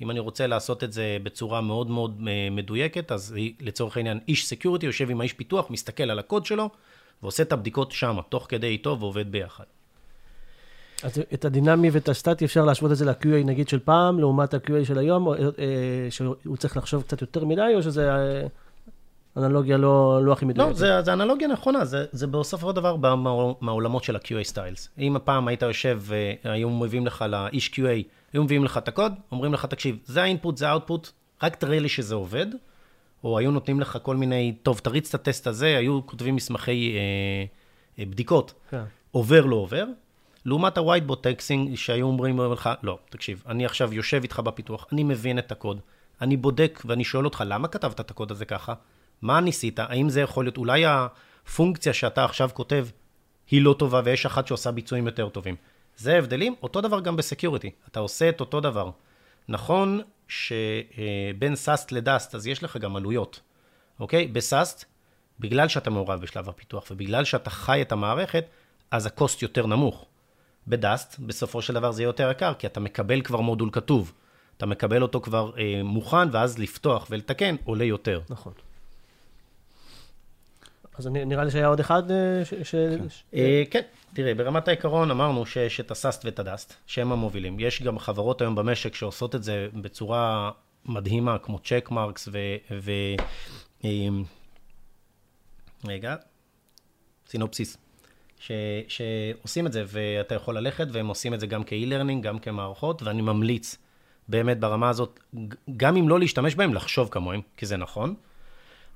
אם 0.00 0.10
אני 0.10 0.20
רוצה 0.20 0.46
לעשות 0.46 0.84
את 0.84 0.92
זה 0.92 1.18
בצורה 1.22 1.60
מאוד 1.60 1.90
מאוד 1.90 2.20
אה, 2.28 2.50
מדויקת, 2.50 3.12
אז 3.12 3.36
לצורך 3.60 3.96
העניין, 3.96 4.20
איש 4.28 4.46
security 4.46 4.86
יושב 4.86 5.10
עם 5.10 5.20
האיש 5.20 5.32
פיתוח, 5.32 5.70
מסתכל 5.70 6.10
על 6.10 6.18
הקוד 6.18 6.46
שלו, 6.46 6.70
ועושה 7.22 7.42
את 7.42 7.52
הבדיקות 7.52 7.92
שם, 7.92 8.16
תוך 8.28 8.46
כדי 8.48 8.66
איתו, 8.66 8.96
ועובד 9.00 9.32
ביחד. 9.32 9.64
אז 11.02 11.22
את 11.34 11.44
הדינמי 11.44 11.90
ואת 11.90 12.08
הסטטי 12.08 12.44
אפשר 12.44 12.64
להשוות 12.64 12.92
את 12.92 12.96
זה 12.96 13.04
ל-QA 13.04 13.44
נגיד 13.44 13.68
של 13.68 13.78
פעם, 13.78 14.18
לעומת 14.18 14.54
ה-QA 14.54 14.84
של 14.84 14.98
היום, 14.98 15.26
או, 15.26 15.34
אה, 15.34 15.40
שהוא 16.10 16.56
צריך 16.56 16.76
לחשוב 16.76 17.02
קצת 17.02 17.20
יותר 17.20 17.44
מדי, 17.44 17.72
או 17.74 17.82
שזה 17.82 18.10
אה, 18.10 18.46
אנלוגיה 19.36 19.76
לא, 19.76 20.20
לא 20.24 20.32
הכי 20.32 20.44
מדויקת? 20.44 20.70
לא, 20.70 20.76
זה, 20.76 21.02
זה 21.02 21.12
אנלוגיה 21.12 21.48
נכונה, 21.48 21.84
זה, 21.84 22.06
זה 22.12 22.26
בסופו 22.26 22.70
של 22.70 22.76
דבר 22.76 22.96
בא 22.96 23.14
מהעולמות 23.60 24.04
של 24.04 24.16
ה- 24.16 24.30
QA 24.30 24.44
styles. 24.44 24.88
אם 24.98 25.16
הפעם 25.16 25.48
היית 25.48 25.62
יושב 25.62 26.02
והיו 26.44 26.70
מביאים 26.70 27.06
לך 27.06 27.24
לאיש 27.28 27.70
QA, 27.74 28.02
היו 28.32 28.44
מביאים 28.44 28.64
לך 28.64 28.78
את 28.78 28.88
הקוד, 28.88 29.12
אומרים 29.32 29.54
לך, 29.54 29.66
תקשיב, 29.66 29.98
זה 30.04 30.22
ה 30.22 30.27
input, 30.27 30.56
זה 30.56 30.68
ה 30.68 30.73
output, 30.73 31.10
רק 31.42 31.56
תראה 31.56 31.78
לי 31.78 31.88
שזה 31.88 32.14
עובד, 32.14 32.46
או 33.24 33.38
היו 33.38 33.50
נותנים 33.50 33.80
לך 33.80 33.98
כל 34.02 34.16
מיני, 34.16 34.54
טוב, 34.62 34.78
תריץ 34.78 35.08
את 35.08 35.14
הטסט 35.14 35.46
הזה, 35.46 35.76
היו 35.76 36.06
כותבים 36.06 36.36
מסמכי 36.36 36.94
אה, 36.96 37.44
אה, 37.98 38.10
בדיקות, 38.10 38.54
כן. 38.70 38.82
עובר, 39.10 39.46
לא 39.46 39.56
עובר. 39.56 39.84
לעומת 40.44 40.78
ה- 40.78 40.86
white 40.86 41.05
box 41.05 41.16
testing, 41.20 41.74
שהיו 41.74 42.06
אומרים 42.06 42.40
לך, 42.40 42.70
לא, 42.82 42.98
תקשיב, 43.10 43.42
אני 43.46 43.64
עכשיו 43.64 43.94
יושב 43.94 44.20
איתך 44.22 44.38
בפיתוח, 44.38 44.86
אני 44.92 45.04
מבין 45.04 45.38
את 45.38 45.52
הקוד, 45.52 45.80
אני 46.20 46.36
בודק 46.36 46.82
ואני 46.84 47.04
שואל 47.04 47.24
אותך, 47.24 47.44
למה 47.46 47.68
כתבת 47.68 48.00
את 48.00 48.10
הקוד 48.10 48.30
הזה 48.30 48.44
ככה? 48.44 48.74
מה 49.22 49.40
ניסית? 49.40 49.78
האם 49.78 50.08
זה 50.08 50.20
יכול 50.20 50.44
להיות, 50.44 50.56
אולי 50.56 50.84
הפונקציה 50.86 51.92
שאתה 51.92 52.24
עכשיו 52.24 52.50
כותב 52.54 52.86
היא 53.50 53.62
לא 53.62 53.74
טובה 53.78 54.00
ויש 54.04 54.26
אחת 54.26 54.46
שעושה 54.46 54.70
ביצועים 54.70 55.06
יותר 55.06 55.28
טובים. 55.28 55.56
זה 55.96 56.18
הבדלים, 56.18 56.54
אותו 56.62 56.80
דבר 56.80 57.00
גם 57.00 57.16
ב 57.16 57.21
security, 57.21 57.70
אתה 57.88 58.00
עושה 58.00 58.28
את 58.28 58.40
אותו 58.40 58.60
דבר. 58.60 58.90
נכון 59.48 60.00
שבין 60.28 61.56
SAST 61.56 61.92
ל 61.92 61.99
DAST, 61.99 62.34
אז 62.34 62.46
יש 62.46 62.62
לך 62.62 62.76
גם 62.76 62.96
עלויות, 62.96 63.40
אוקיי? 64.00 64.26
ב 64.26 64.36
SAST, 64.36 64.84
בגלל 65.40 65.68
שאתה 65.68 65.90
מעורב 65.90 66.20
בשלב 66.20 66.48
הפיתוח 66.48 66.84
ובגלל 66.90 67.24
שאתה 67.24 67.50
חי 67.50 67.82
את 67.82 67.92
המערכת, 67.92 68.44
אז 68.90 69.06
ה 69.06 69.13
cost 69.13 69.42
יותר 69.42 69.66
נמוך. 69.66 70.06
ב 70.68 70.76
DAST, 70.76 71.18
בסופו 71.18 71.62
של 71.62 71.74
דבר 71.74 71.92
זה 71.92 72.02
יהיה 72.02 72.08
יותר 72.08 72.30
יקר, 72.30 72.54
כי 72.54 72.66
אתה 72.66 72.80
מקבל 72.80 73.20
כבר 73.20 73.40
מודול 73.40 73.70
כתוב. 73.72 74.12
אתה 74.56 74.66
מקבל 74.66 75.02
אותו 75.02 75.20
כבר 75.20 75.50
אה, 75.58 75.82
מוכן, 75.84 76.28
ואז 76.32 76.58
לפתוח 76.58 77.06
ולתקן 77.10 77.56
עולה 77.64 77.84
יותר. 77.84 78.20
נכון. 78.30 78.52
אז 80.98 81.06
נראה 81.06 81.44
לי 81.44 81.50
שהיה 81.50 81.66
עוד 81.66 81.80
אחד 81.80 82.10
אה, 82.10 82.44
ש... 82.44 82.74
כן. 82.74 83.04
אה, 83.34 83.62
כן, 83.70 83.80
תראה, 84.12 84.34
ברמת 84.34 84.68
העיקרון 84.68 85.10
אמרנו 85.10 85.46
שיש 85.46 85.80
את 85.80 85.90
הסאסט 85.90 86.24
ואת 86.24 86.38
הדאסט, 86.38 86.74
שהם 86.86 87.12
המובילים. 87.12 87.60
יש 87.60 87.82
גם 87.82 87.98
חברות 87.98 88.40
היום 88.40 88.54
במשק 88.54 88.94
שעושות 88.94 89.34
את 89.34 89.42
זה 89.42 89.68
בצורה 89.74 90.50
מדהימה, 90.84 91.38
כמו 91.38 91.58
צ'ק 91.58 91.88
מרקס 91.90 92.28
ו... 92.32 92.38
ו... 92.70 92.90
אה, 93.84 94.08
רגע, 95.84 96.16
סינופסיס. 97.26 97.78
ש, 98.40 98.52
שעושים 98.88 99.66
את 99.66 99.72
זה, 99.72 99.84
ואתה 99.86 100.34
יכול 100.34 100.56
ללכת, 100.58 100.86
והם 100.92 101.06
עושים 101.06 101.34
את 101.34 101.40
זה 101.40 101.46
גם 101.46 101.64
כ-e-learning, 101.64 102.22
גם 102.22 102.38
כמערכות, 102.38 103.02
ואני 103.02 103.22
ממליץ 103.22 103.76
באמת 104.28 104.60
ברמה 104.60 104.88
הזאת, 104.88 105.20
גם 105.76 105.96
אם 105.96 106.08
לא 106.08 106.18
להשתמש 106.18 106.54
בהם, 106.54 106.74
לחשוב 106.74 107.08
כמוהם, 107.08 107.40
כי 107.56 107.66
זה 107.66 107.76
נכון. 107.76 108.14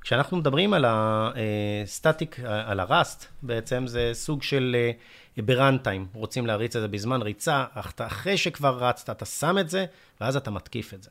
כשאנחנו 0.03 0.37
מדברים 0.37 0.75
על 0.75 0.85
הסטטיק, 0.88 2.41
על 2.41 2.81
הראסט, 2.81 3.27
בעצם 3.43 3.87
זה 3.87 4.11
סוג 4.12 4.43
של 4.43 4.77
בראנטיים, 5.37 6.07
רוצים 6.15 6.47
להריץ 6.47 6.77
את 6.77 6.83
זה 6.83 6.88
בזמן 6.88 7.23
ריצה, 7.23 7.65
אחרי 7.99 8.37
שכבר 8.37 8.85
רצת, 8.85 9.11
אתה 9.11 9.25
שם 9.25 9.59
את 9.59 9.71
זה, 9.71 9.87
ואז 10.21 10.37
אתה 10.37 10.51
מתקיף 10.51 10.95
את 10.95 11.03
זה. 11.03 11.11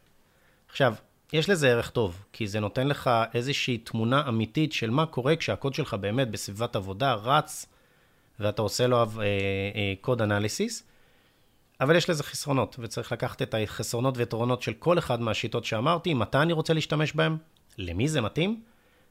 עכשיו, 0.70 0.94
יש 1.34 1.50
לזה 1.50 1.70
ערך 1.70 1.90
טוב, 1.90 2.26
כי 2.34 2.48
זה 2.48 2.60
נותן 2.60 2.88
לך 2.88 3.10
איזושהי 3.34 3.78
תמונה 3.78 4.24
אמיתית 4.28 4.74
של 4.74 4.90
מה 4.90 5.06
קורה 5.06 5.36
כשהקוד 5.36 5.74
שלך 5.74 5.94
באמת 5.94 6.32
בסביבת 6.32 6.76
עבודה 6.76 7.14
רץ, 7.14 7.66
ואתה 8.40 8.62
עושה 8.62 8.88
לו 8.88 9.06
קוד 10.02 10.22
אנליסיס, 10.22 10.84
אבל 11.82 11.96
יש 11.96 12.10
לזה 12.10 12.24
חסרונות, 12.24 12.76
וצריך 12.80 13.12
לקחת 13.12 13.42
את 13.42 13.56
החסרונות 13.64 14.18
ויתרונות 14.18 14.62
של 14.62 14.74
כל 14.74 14.98
אחד 14.98 15.22
מהשיטות 15.22 15.66
שאמרתי, 15.66 16.14
מתי 16.14 16.38
אני 16.38 16.54
רוצה 16.54 16.74
להשתמש 16.74 17.14
בהם, 17.14 17.38
למי 17.78 18.08
זה 18.08 18.22
מתאים, 18.22 18.62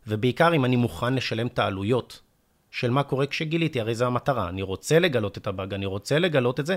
ובעיקר 0.07 0.55
אם 0.55 0.65
אני 0.65 0.77
מוכן 0.77 1.15
לשלם 1.15 1.47
את 1.47 1.59
העלויות 1.59 2.21
של 2.71 2.91
מה 2.91 3.03
קורה 3.03 3.27
כשגיליתי, 3.27 3.81
הרי 3.81 3.95
זו 3.95 4.07
המטרה, 4.07 4.49
אני 4.49 4.63
רוצה 4.63 4.99
לגלות 4.99 5.39
את 5.39 5.47
הבאג, 5.47 5.75
אני 5.75 5.87
רוצה 5.87 6.19
לגלות 6.19 6.61
את 6.61 6.67
זה 6.67 6.77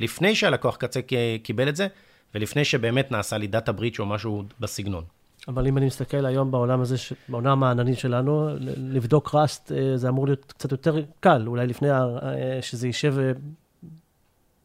לפני 0.00 0.34
שהלקוח 0.34 0.76
קצה 0.76 1.00
קיבל 1.42 1.68
את 1.68 1.76
זה, 1.76 1.86
ולפני 2.34 2.64
שבאמת 2.64 3.12
נעשה 3.12 3.38
לי 3.38 3.46
דאטה 3.46 3.72
בריץ' 3.72 4.00
או 4.00 4.06
משהו 4.06 4.44
בסגנון. 4.60 5.04
אבל 5.48 5.66
אם 5.66 5.78
אני 5.78 5.86
מסתכל 5.86 6.26
היום 6.26 6.50
בעולם 6.50 6.80
הזה, 6.80 6.96
בעולם 7.28 7.62
הענני 7.62 7.96
שלנו, 7.96 8.48
לבדוק 8.76 9.34
ראסט 9.34 9.72
אה, 9.72 9.96
זה 9.96 10.08
אמור 10.08 10.26
להיות 10.26 10.44
קצת 10.44 10.72
יותר 10.72 10.96
קל, 11.20 11.42
אולי 11.46 11.66
לפני 11.66 11.90
אה, 11.90 12.58
שזה 12.62 12.86
יישב 12.86 13.14
אה, 13.18 13.32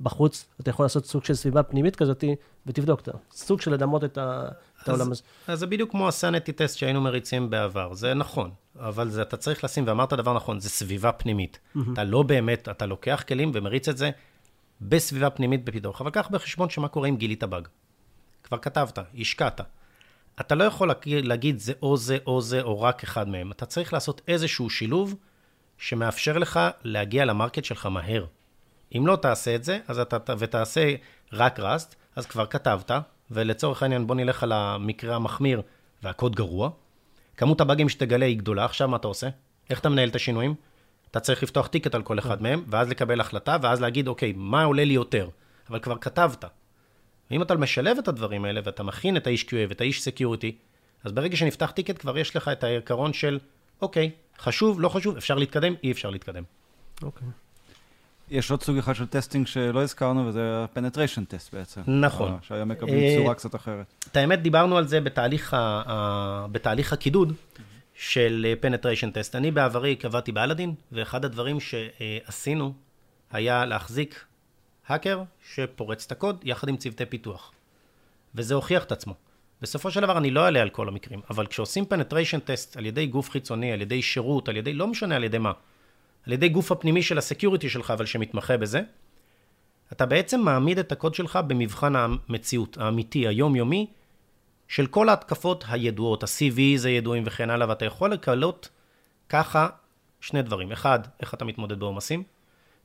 בחוץ, 0.01 0.45
אתה 0.61 0.69
יכול 0.69 0.85
לעשות 0.85 1.05
סוג 1.05 1.25
של 1.25 1.33
סביבה 1.33 1.63
פנימית 1.63 1.95
כזאת, 1.95 2.23
ותבדוק 2.65 2.99
אותה. 2.99 3.11
סוג 3.31 3.61
של 3.61 3.73
לדמות 3.73 4.03
את, 4.03 4.17
ה, 4.17 4.47
את 4.83 4.89
העולם 4.89 5.11
הזה. 5.11 5.23
אז 5.47 5.59
זה 5.59 5.67
בדיוק 5.67 5.91
כמו 5.91 6.07
הסנטי 6.07 6.51
טסט 6.51 6.77
שהיינו 6.77 7.01
מריצים 7.01 7.49
בעבר, 7.49 7.93
זה 7.93 8.13
נכון, 8.13 8.51
אבל 8.79 9.09
זה, 9.09 9.21
אתה 9.21 9.37
צריך 9.37 9.63
לשים, 9.63 9.87
ואמרת 9.87 10.13
דבר 10.13 10.33
נכון, 10.33 10.59
זה 10.59 10.69
סביבה 10.69 11.11
פנימית. 11.11 11.59
Mm-hmm. 11.59 11.79
אתה 11.93 12.03
לא 12.03 12.23
באמת, 12.23 12.69
אתה 12.69 12.85
לוקח 12.85 13.23
כלים 13.27 13.51
ומריץ 13.53 13.89
את 13.89 13.97
זה 13.97 14.11
בסביבה 14.81 15.29
פנימית 15.29 15.65
בפיתוח, 15.65 16.01
אבל 16.01 16.09
קח 16.09 16.27
בחשבון 16.31 16.69
שמה 16.69 16.87
קורה 16.87 17.09
אם 17.09 17.17
גילית 17.17 17.43
באג. 17.43 17.67
כבר 18.43 18.57
כתבת, 18.57 18.99
השקעת. 19.19 19.61
אתה 20.39 20.55
לא 20.55 20.63
יכול 20.63 20.91
להגיד 21.05 21.59
זה 21.59 21.73
או 21.81 21.97
זה 21.97 22.17
או 22.27 22.41
זה 22.41 22.61
או 22.61 22.81
רק 22.81 23.03
אחד 23.03 23.29
מהם. 23.29 23.51
אתה 23.51 23.65
צריך 23.65 23.93
לעשות 23.93 24.21
איזשהו 24.27 24.69
שילוב 24.69 25.15
שמאפשר 25.77 26.37
לך 26.37 26.59
להגיע 26.83 27.25
למרקט 27.25 27.63
שלך 27.63 27.85
מהר. 27.85 28.25
אם 28.97 29.07
לא 29.07 29.15
תעשה 29.15 29.55
את 29.55 29.63
זה, 29.63 29.79
אז 29.87 29.99
אתה, 29.99 30.17
ותעשה 30.37 30.95
רק 31.33 31.59
ראסט, 31.59 31.95
אז 32.15 32.25
כבר 32.25 32.45
כתבת, 32.45 32.91
ולצורך 33.31 33.83
העניין 33.83 34.07
בוא 34.07 34.15
נלך 34.15 34.43
על 34.43 34.51
המקרה 34.51 35.15
המחמיר 35.15 35.61
והקוד 36.03 36.35
גרוע. 36.35 36.69
כמות 37.37 37.61
הבאגים 37.61 37.89
שתגלה 37.89 38.25
היא 38.25 38.37
גדולה, 38.37 38.65
עכשיו 38.65 38.87
מה 38.87 38.97
אתה 38.97 39.07
עושה? 39.07 39.27
איך 39.69 39.79
אתה 39.79 39.89
מנהל 39.89 40.09
את 40.09 40.15
השינויים? 40.15 40.55
אתה 41.11 41.19
צריך 41.19 41.43
לפתוח 41.43 41.67
טיקט 41.67 41.95
על 41.95 42.03
כל 42.03 42.19
אחד 42.19 42.41
מהם, 42.41 42.63
ואז 42.67 42.89
לקבל 42.89 43.21
החלטה, 43.21 43.57
ואז 43.61 43.81
להגיד, 43.81 44.07
אוקיי, 44.07 44.33
מה 44.35 44.63
עולה 44.63 44.83
לי 44.83 44.93
יותר? 44.93 45.29
אבל 45.69 45.79
כבר 45.79 45.97
כתבת. 45.97 46.45
ואם 47.31 47.41
אתה 47.41 47.55
משלב 47.55 47.97
את 47.97 48.07
הדברים 48.07 48.45
האלה, 48.45 48.61
ואתה 48.63 48.83
מכין 48.83 49.17
את 49.17 49.27
האיש 49.27 49.43
QA 49.43 49.69
ואת 49.69 49.81
האיש 49.81 50.07
Security, 50.07 50.51
אז 51.03 51.11
ברגע 51.11 51.37
שנפתח 51.37 51.71
טיקט 51.71 51.99
כבר 51.99 52.17
יש 52.17 52.35
לך 52.35 52.47
את 52.47 52.63
העיקרון 52.63 53.13
של, 53.13 53.39
אוקיי, 53.81 54.11
חשוב, 54.39 54.81
לא 54.81 54.89
חשוב, 54.89 55.17
אפשר 55.17 55.35
להתקדם, 55.35 55.73
אי 55.83 55.91
אפשר 55.91 56.09
להתקדם. 56.09 56.43
אוקיי. 57.01 57.27
יש 58.29 58.51
עוד 58.51 58.63
סוג 58.63 58.77
אחד 58.77 58.95
של 58.95 59.05
testing 59.05 59.47
שלא 59.47 59.81
הזכרנו, 59.81 60.27
וזה 60.27 60.41
ה- 60.55 60.66
penetration 60.66 61.25
test 61.27 61.53
בעצם. 61.53 61.81
נכון. 61.87 62.31
אה, 62.31 62.37
שהיום 62.41 62.69
מקבלים 62.69 63.03
אה, 63.03 63.15
צורה 63.17 63.33
קצת 63.33 63.55
אחרת. 63.55 63.85
את 64.11 64.17
האמת, 64.17 64.41
דיברנו 64.41 64.77
על 64.77 64.87
זה 64.87 65.01
בתהליך, 65.01 65.53
ה, 65.53 66.45
בתהליך 66.51 66.93
הקידוד 66.93 67.33
של 67.93 68.53
penetration 68.61 69.11
test. 69.13 69.35
אני 69.35 69.51
בעברי 69.51 69.95
עבדתי 69.95 70.31
באלאדין, 70.31 70.73
ואחד 70.91 71.25
הדברים 71.25 71.57
שעשינו 71.59 72.73
היה 73.31 73.65
להחזיק 73.65 74.25
האקר 74.87 75.23
שפורץ 75.53 76.05
את 76.05 76.11
הקוד 76.11 76.41
יחד 76.43 76.69
עם 76.69 76.77
צוותי 76.77 77.05
פיתוח. 77.05 77.51
וזה 78.35 78.53
הוכיח 78.53 78.83
את 78.83 78.91
עצמו. 78.91 79.13
בסופו 79.61 79.91
של 79.91 80.01
דבר 80.01 80.17
אני 80.17 80.31
לא 80.31 80.45
אעלה 80.45 80.61
על 80.61 80.69
כל 80.69 80.87
המקרים, 80.87 81.21
אבל 81.29 81.47
כשעושים 81.47 81.85
penetration 81.93 82.39
test 82.45 82.77
על 82.77 82.85
ידי 82.85 83.07
גוף 83.07 83.29
חיצוני, 83.29 83.71
על 83.71 83.81
ידי 83.81 84.01
שירות, 84.01 84.49
על 84.49 84.57
ידי, 84.57 84.73
לא 84.73 84.87
משנה 84.87 85.15
על 85.15 85.23
ידי 85.23 85.37
מה, 85.37 85.51
על 86.27 86.33
ידי 86.33 86.49
גוף 86.49 86.71
הפנימי 86.71 87.03
של 87.03 87.17
ה 87.17 87.23
security 87.23 87.69
שלך, 87.69 87.91
אבל 87.91 88.05
שמתמחה 88.05 88.57
בזה, 88.57 88.81
אתה 89.91 90.05
בעצם 90.05 90.41
מעמיד 90.41 90.79
את 90.79 90.91
הקוד 90.91 91.15
שלך 91.15 91.39
במבחן 91.47 91.93
המציאות, 91.95 92.77
האמיתי, 92.77 93.27
היומיומי, 93.27 93.87
של 94.67 94.87
כל 94.87 95.09
ההתקפות 95.09 95.63
הידועות, 95.67 96.23
ה- 96.23 96.44
CVEs 96.44 96.85
הידועים 96.85 97.23
וכן 97.25 97.49
הלאה, 97.49 97.69
ואתה 97.69 97.85
יכול 97.85 98.11
לגלות 98.11 98.69
ככה 99.29 99.67
שני 100.21 100.41
דברים. 100.41 100.71
אחד, 100.71 100.99
איך 101.19 101.33
אתה 101.33 101.45
מתמודד 101.45 101.79
בעומסים, 101.79 102.23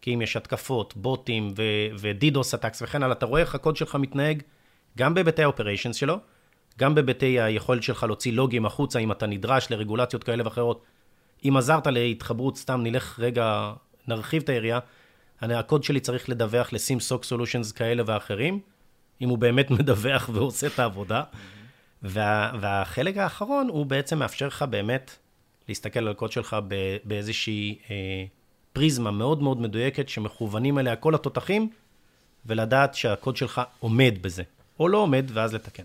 כי 0.00 0.14
אם 0.14 0.22
יש 0.22 0.37
התקפות, 0.37 0.96
בוטים 0.96 1.55
ודידוס 1.98 2.55
אטקס 2.55 2.83
וכן 2.83 3.03
הלאה, 3.03 3.16
אתה 3.16 3.26
רואה 3.26 3.40
איך 3.40 3.55
הקוד 3.55 3.76
שלך 3.76 3.94
מתנהג 3.94 4.42
גם 4.98 5.14
בהיבטי 5.14 5.42
האופריישנס 5.42 5.96
שלו, 5.96 6.16
גם 6.79 6.94
בהיבטי 6.94 7.40
היכולת 7.40 7.83
שלך 7.83 8.03
להוציא 8.03 8.33
לוגים 8.33 8.66
החוצה 8.66 8.98
אם 8.98 9.12
אתה 9.12 9.26
נדרש 9.26 9.70
לרגולציות 9.70 10.24
כאלה 10.24 10.44
ואחרות, 10.44 10.85
אם 11.48 11.57
עזרת 11.57 11.87
להתחברות, 11.87 12.57
סתם 12.57 12.81
נלך 12.83 13.18
רגע, 13.18 13.72
נרחיב 14.09 14.42
את 14.42 14.48
היריעה, 14.48 14.79
הקוד 15.40 15.85
שלי 15.85 16.00
צריך 16.00 16.29
לדווח 16.29 16.72
לסים 16.72 17.00
סוק 17.00 17.24
סולושנס 17.24 17.72
כאלה 17.72 18.03
ואחרים, 18.07 18.61
אם 19.20 19.29
הוא 19.29 19.38
באמת 19.38 19.70
מדווח 19.81 20.31
ועושה 20.33 20.66
את 20.66 20.79
העבודה. 20.79 21.22
וה, 22.03 22.53
והחלק 22.61 23.16
האחרון 23.16 23.68
הוא 23.68 23.87
בעצם 23.87 24.18
מאפשר 24.18 24.46
לך 24.46 24.62
באמת 24.62 25.16
להסתכל 25.68 25.98
על 25.98 26.09
הקוד 26.09 26.33
שלך 26.33 26.57
באיזושהי 27.05 27.79
אה, 27.90 28.24
פריזמה 28.72 29.11
מאוד 29.11 29.42
מאוד 29.42 29.61
מדויקת 29.61 30.09
שמכוונים 30.09 30.79
אליה 30.79 30.96
כל 30.96 31.14
התותחים, 31.14 31.70
ולדעת 32.46 32.94
שהקוד 32.94 33.37
שלך 33.37 33.61
עומד 33.79 34.14
בזה, 34.20 34.42
או 34.81 34.88
לא 34.88 34.98
עומד, 34.98 35.31
ואז 35.33 35.55
לתקן. 35.55 35.85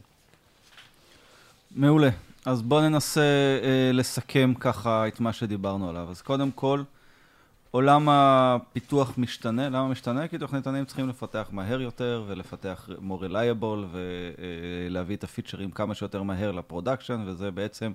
מעולה. 1.75 2.09
אז 2.45 2.61
בואו 2.61 2.81
ננסה 2.81 3.21
אה, 3.63 3.91
לסכם 3.93 4.53
ככה 4.59 5.07
את 5.07 5.19
מה 5.19 5.33
שדיברנו 5.33 5.89
עליו. 5.89 6.07
אז 6.09 6.21
קודם 6.21 6.51
כל, 6.51 6.83
עולם 7.71 8.09
הפיתוח 8.09 9.17
משתנה. 9.17 9.69
למה 9.69 9.87
משתנה? 9.87 10.27
כי 10.27 10.37
תוכניתנים 10.37 10.85
צריכים 10.85 11.09
לפתח 11.09 11.49
מהר 11.51 11.81
יותר 11.81 12.23
ולפתח 12.27 12.89
more 13.09 13.23
reliable 13.23 13.97
ולהביא 14.89 15.15
את 15.15 15.23
הפיצ'רים 15.23 15.71
כמה 15.71 15.95
שיותר 15.95 16.23
מהר 16.23 16.51
ל 16.51 16.57
production, 16.57 17.23
וזה 17.25 17.51
בעצם 17.51 17.91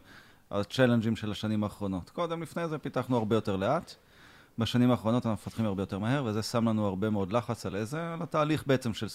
ה 0.51 0.56
challenge 0.56 1.06
ים 1.06 1.17
של 1.17 1.31
השנים 1.31 1.65
האחרונות. 1.65 2.11
קודם 2.11 2.43
לפני 2.43 2.69
זה 2.69 2.79
פיתחנו 2.79 3.17
הרבה 3.17 3.37
יותר 3.37 3.57
לאט. 3.57 3.95
בשנים 4.59 4.91
האחרונות 4.91 5.27
אנחנו 5.27 5.43
מפתחים 5.43 5.67
הרבה 5.67 5.83
יותר 5.83 5.99
מהר, 5.99 6.25
וזה 6.25 6.43
שם 6.43 6.69
לנו 6.69 6.87
הרבה 6.87 7.11
מאוד 7.11 7.33
לחץ 7.33 7.67
על 7.67 7.77
איזה, 7.77 8.13
על 8.13 8.23
התהליך 8.23 8.65
בעצם 8.67 8.95
של 8.95 9.07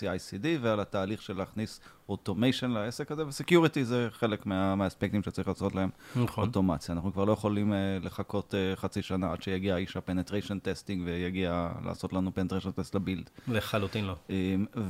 CI/CD 0.00 0.46
ועל 0.60 0.80
התהליך 0.80 1.22
של 1.22 1.36
להכניס 1.36 1.80
automation 2.08 2.70
לעסק 2.70 3.12
הזה, 3.12 3.26
ו 3.26 3.32
security 3.32 3.84
זה 3.84 4.08
חלק 4.12 4.46
מה, 4.46 4.74
מהאספקטים 4.74 5.22
שצריך 5.22 5.48
לעשות 5.48 5.74
להם 5.74 5.90
נכון. 6.16 6.46
אוטומציה. 6.46 6.94
אנחנו 6.94 7.12
כבר 7.12 7.24
לא 7.24 7.32
יכולים 7.32 7.72
uh, 7.72 8.04
לחכות 8.06 8.54
uh, 8.54 8.80
חצי 8.80 9.02
שנה 9.02 9.32
עד 9.32 9.42
שיגיע 9.42 9.76
איש 9.76 9.96
ה 9.96 10.01
penetration 10.01 10.58
testing 10.58 11.02
ויגיע 11.06 11.68
לעשות 11.84 12.12
לנו 12.12 12.34
penetration 12.34 12.70
test 12.70 12.94
ל 12.94 12.99
build. 12.99 13.30
לחלוטין 13.48 14.04
לא. 14.04 14.14
Um, 14.28 14.32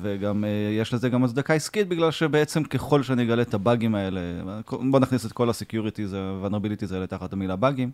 וגם 0.02 0.44
uh, 0.44 0.46
יש 0.80 0.94
לזה 0.94 1.08
גם 1.08 1.24
הצדקה 1.24 1.54
עסקית, 1.54 1.88
בגלל 1.88 2.10
שבעצם 2.10 2.64
ככל 2.64 3.02
שאני 3.02 3.22
אגלה 3.22 3.42
את 3.42 3.54
הבאגים 3.54 3.94
האלה, 3.94 4.20
בוא 4.90 5.00
נכניס 5.00 5.26
את 5.26 5.32
כל 5.32 5.50
ה 5.50 5.56
securities, 5.56 6.12
ה-vulnerabilities 6.12 6.94
האלה 6.94 7.06
תחת 7.06 7.32
המילה 7.32 7.56
באגים. 7.56 7.90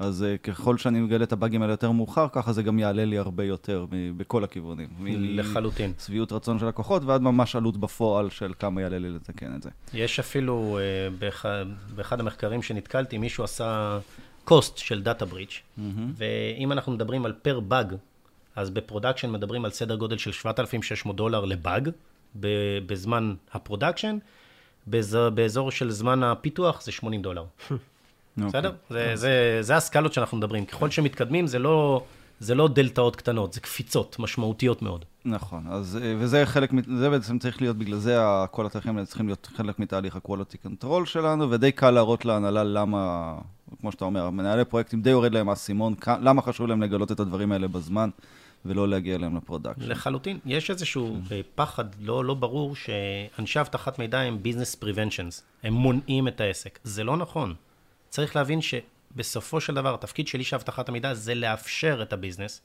אז 0.00 0.24
uh, 0.24 0.38
ככל 0.42 0.78
שאני 0.78 1.00
מגלה 1.00 1.24
את 1.24 1.32
הבאגים 1.32 1.62
האלה 1.62 1.72
יותר 1.72 1.90
מאוחר, 1.90 2.26
ככה 2.32 2.52
זה 2.52 2.62
גם 2.62 2.78
יעלה 2.78 3.04
לי 3.04 3.18
הרבה 3.18 3.44
יותר 3.44 3.86
בכל 3.90 4.44
הכיוונים. 4.44 4.88
לחלוטין. 5.16 5.92
שביעות 6.06 6.32
רצון 6.32 6.58
של 6.58 6.66
לקוחות 6.66 7.04
ועד 7.04 7.22
ממש 7.22 7.56
עלות 7.56 7.76
בפועל 7.76 8.30
של 8.30 8.52
כמה 8.58 8.80
יעלה 8.80 8.98
לי 8.98 9.10
לתקן 9.10 9.54
את 9.56 9.62
זה. 9.62 9.70
יש 9.94 10.18
אפילו, 10.18 10.78
uh, 10.78 11.20
באחד, 11.20 11.66
באחד 11.94 12.20
המחקרים 12.20 12.62
שנתקלתי, 12.62 13.18
מישהו 13.18 13.44
עשה 13.44 13.98
cost 14.48 14.76
של 14.76 15.02
data 15.02 15.24
breach, 15.24 15.62
mm-hmm. 15.78 15.82
ואם 16.16 16.72
אנחנו 16.72 16.92
מדברים 16.92 17.24
על 17.24 17.32
per 17.32 17.60
באג, 17.60 17.94
אז 18.56 18.70
ב 18.70 18.75
production 18.75 19.30
מדברים 19.30 19.64
על 19.64 19.70
סדר 19.70 19.96
גודל 19.96 20.18
של 20.18 20.32
7,600 20.32 21.16
דולר 21.16 21.44
לבאג, 21.44 21.90
בזמן 22.86 23.34
ה 23.52 23.58
production, 23.58 24.18
באזור 25.34 25.70
של 25.70 25.90
זמן 25.90 26.22
הפיתוח 26.22 26.82
זה 26.82 26.92
80 26.92 27.22
דולר. 27.22 27.44
בסדר? 28.36 28.72
אוקיי. 28.88 29.16
זה, 29.16 29.16
זה, 29.16 29.58
זה 29.60 29.76
הסקאלות 29.76 30.12
שאנחנו 30.12 30.38
מדברים. 30.38 30.64
ככל 30.64 30.90
שמתקדמים, 30.90 31.46
זה 31.46 31.58
לא, 31.58 32.04
זה 32.40 32.54
לא 32.54 32.68
דלתאות 32.68 33.16
קטנות, 33.16 33.52
זה 33.52 33.60
קפיצות 33.60 34.16
משמעותיות 34.18 34.82
מאוד. 34.82 35.04
נכון, 35.24 35.66
אז, 35.70 35.98
אה, 36.02 36.14
וזה 36.18 36.46
חלק, 36.46 36.70
זה 36.98 37.10
בעצם 37.10 37.38
צריך 37.38 37.60
להיות, 37.62 37.76
בגלל 37.76 37.98
זה 37.98 38.18
כל 38.50 38.66
התהליכים 38.66 38.96
האלה 38.96 39.06
צריכים 39.06 39.26
להיות 39.26 39.48
חלק 39.56 39.78
מתהליך 39.78 40.16
ה-quality 40.16 40.66
control 40.66 41.04
שלנו, 41.04 41.50
ודי 41.50 41.72
קל 41.72 41.90
להראות 41.90 42.24
להנהלה 42.24 42.64
למה 42.64 43.34
כמו 43.80 43.92
שאתה 43.92 44.04
אומר, 44.04 44.30
מנהלי 44.30 44.64
פרויקטים 44.64 45.02
די 45.02 45.10
יורד 45.10 45.34
להם 45.34 45.48
האסימון, 45.48 45.94
למה 46.20 46.42
חשוב 46.42 46.66
להם 46.66 46.82
לגלות 46.82 47.12
את 47.12 47.20
הדברים 47.20 47.52
האלה 47.52 47.68
בזמן? 47.68 48.10
ולא 48.64 48.88
להגיע 48.88 49.14
אליהם 49.14 49.36
ל 49.36 49.40
production. 49.40 49.88
לחלוטין. 49.88 50.38
יש 50.46 50.70
איזשהו 50.70 51.16
כן. 51.28 51.40
פחד 51.54 51.84
לא, 52.00 52.24
לא 52.24 52.34
ברור 52.34 52.76
שאנשי 52.76 53.60
אבטחת 53.60 53.98
מידע 53.98 54.20
הם 54.20 54.42
business 54.42 54.74
preventions, 54.74 55.42
הם 55.62 55.72
מונעים 55.72 56.28
את 56.28 56.40
העסק. 56.40 56.78
זה 56.84 57.04
לא 57.04 57.16
נכון. 57.16 57.54
צריך 58.10 58.36
להבין 58.36 58.60
שבסופו 58.60 59.60
של 59.60 59.74
דבר, 59.74 59.94
התפקיד 59.94 60.28
של 60.28 60.38
איש 60.38 60.54
אבטחת 60.54 60.88
המידע 60.88 61.14
זה 61.14 61.34
לאפשר 61.34 62.02
את 62.02 62.12
ה 62.12 62.17
business, 62.17 62.60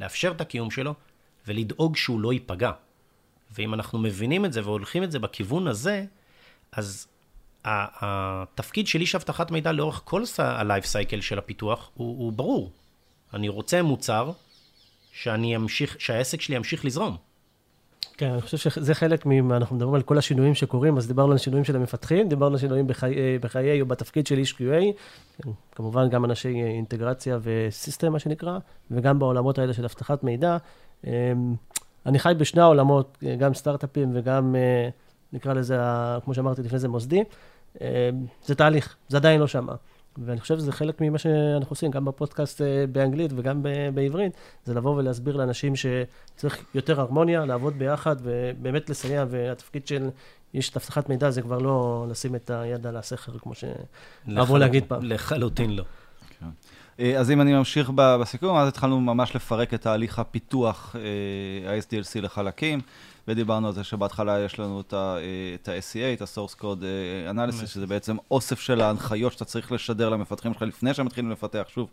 לאפשר 0.00 0.32
את 0.36 0.40
הקיום 0.40 0.70
שלו, 0.70 0.94
ולדאוג 1.46 1.96
שהוא 1.96 2.20
לא 2.20 2.32
ייפגע. 2.32 2.72
ואם 3.50 3.74
אנחנו 3.74 3.98
מבינים 3.98 4.44
את 4.44 4.52
זה 4.52 4.64
והולכים 4.64 5.04
את 5.04 5.12
זה 5.12 5.18
בכיוון 5.18 5.66
הזה, 5.66 6.04
אז 6.72 7.06
התפקיד 7.64 8.86
של 8.86 9.00
איש 9.00 9.14
אבטחת 9.14 9.50
מידע 9.50 9.72
לאורך 9.72 10.02
כל 10.04 10.22
ה-life 10.38 10.84
cycle 10.84 11.20
של 11.20 11.38
הפיתוח 11.38 11.90
הוא, 11.94 12.18
הוא 12.18 12.32
ברור. 12.32 12.72
אני 13.34 13.48
רוצה 13.48 13.82
מוצר 13.82 14.32
שאני 15.12 15.56
אמשיך, 15.56 15.96
שהעסק 16.00 16.40
שלי 16.40 16.56
ימשיך 16.56 16.84
לזרום. 16.84 17.16
כן, 18.18 18.30
אני 18.30 18.40
חושב 18.40 18.56
שזה 18.56 18.94
חלק 18.94 19.26
ממה, 19.26 19.56
אנחנו 19.56 19.76
מדברים 19.76 19.94
על 19.94 20.02
כל 20.02 20.18
השינויים 20.18 20.54
שקורים, 20.54 20.96
אז 20.96 21.06
דיברנו 21.06 21.32
על 21.32 21.38
שינויים 21.38 21.64
של 21.64 21.76
המפתחים, 21.76 22.28
דיברנו 22.28 22.54
על 22.54 22.58
שינויים 22.58 22.86
בחיי, 22.86 23.38
בחיי 23.38 23.80
או 23.80 23.86
בתפקיד 23.86 24.26
של 24.26 24.38
איש 24.38 24.52
QA, 24.52 24.82
כן, 25.42 25.50
כמובן 25.72 26.08
גם 26.08 26.24
אנשי 26.24 26.62
אינטגרציה 26.62 27.38
וסיסטם, 27.42 28.12
מה 28.12 28.18
שנקרא, 28.18 28.58
וגם 28.90 29.18
בעולמות 29.18 29.58
האלה 29.58 29.72
של 29.72 29.84
אבטחת 29.84 30.24
מידע. 30.24 30.56
אמ, 31.06 31.10
אני 32.06 32.18
חי 32.18 32.32
בשני 32.38 32.62
העולמות, 32.62 33.18
גם 33.38 33.54
סטארט-אפים 33.54 34.10
וגם, 34.14 34.56
אה, 34.56 34.88
נקרא 35.32 35.52
לזה, 35.52 35.78
כמו 36.24 36.34
שאמרתי 36.34 36.62
לפני 36.62 36.78
זה, 36.78 36.88
מוסדי. 36.88 37.24
אמ, 37.80 37.86
זה 38.44 38.54
תהליך, 38.54 38.96
זה 39.08 39.16
עדיין 39.16 39.40
לא 39.40 39.46
שמה. 39.46 39.74
ואני 40.24 40.40
חושב 40.40 40.58
שזה 40.58 40.72
חלק 40.72 41.00
ממה 41.00 41.18
שאנחנו 41.18 41.72
עושים, 41.72 41.90
גם 41.90 42.04
בפודקאסט 42.04 42.62
אה, 42.62 42.84
באנגלית 42.92 43.30
וגם 43.36 43.62
בעברית, 43.94 44.32
זה 44.64 44.74
לבוא 44.74 44.96
ולהסביר 44.96 45.36
לאנשים 45.36 45.72
שצריך 45.76 46.64
יותר 46.74 47.00
הרמוניה, 47.00 47.46
לעבוד 47.46 47.78
ביחד 47.78 48.16
ובאמת 48.22 48.90
לסייע, 48.90 49.24
והתפקיד 49.28 49.86
של 49.86 50.10
איש 50.54 50.76
אבטחת 50.76 51.08
מידע 51.08 51.30
זה 51.30 51.42
כבר 51.42 51.58
לא 51.58 52.06
לשים 52.10 52.34
את 52.34 52.50
היד 52.50 52.86
על 52.86 52.96
הסכר, 52.96 53.38
כמו 53.38 53.52
שאהבו 53.54 54.58
להגיד 54.58 54.84
פעם. 54.88 55.00
לחלוטין 55.02 55.76
לא. 55.76 55.84
כן. 56.40 56.46
אה, 57.00 57.18
אז 57.18 57.30
אם 57.30 57.40
אני 57.40 57.52
ממשיך 57.52 57.90
בסיכום, 57.94 58.56
אז 58.56 58.68
התחלנו 58.68 59.00
ממש 59.00 59.36
לפרק 59.36 59.74
את 59.74 59.82
תהליך 59.82 60.18
הפיתוח 60.18 60.96
אה, 60.98 61.72
ה-SDLC 61.72 62.20
לחלקים. 62.20 62.80
ודיברנו 63.28 63.66
על 63.66 63.72
זה 63.72 63.84
שבהתחלה 63.84 64.40
יש 64.40 64.58
לנו 64.58 64.80
את 64.80 64.92
ה-SCA, 64.92 66.14
את 66.14 66.22
ה-Source 66.22 66.60
Code 66.60 66.84
אה, 66.84 67.30
Analysis, 67.30 67.66
שזה 67.66 67.86
בעצם 67.86 68.16
אוסף 68.30 68.60
של 68.60 68.80
ההנחיות 68.80 69.32
שאתה 69.32 69.44
צריך 69.44 69.72
לשדר 69.72 70.08
למפתחים 70.08 70.52
שלך 70.52 70.62
לפני 70.62 70.94
שהם 70.94 71.06
מתחילים 71.06 71.30
לפתח 71.30 71.64
שוב, 71.68 71.88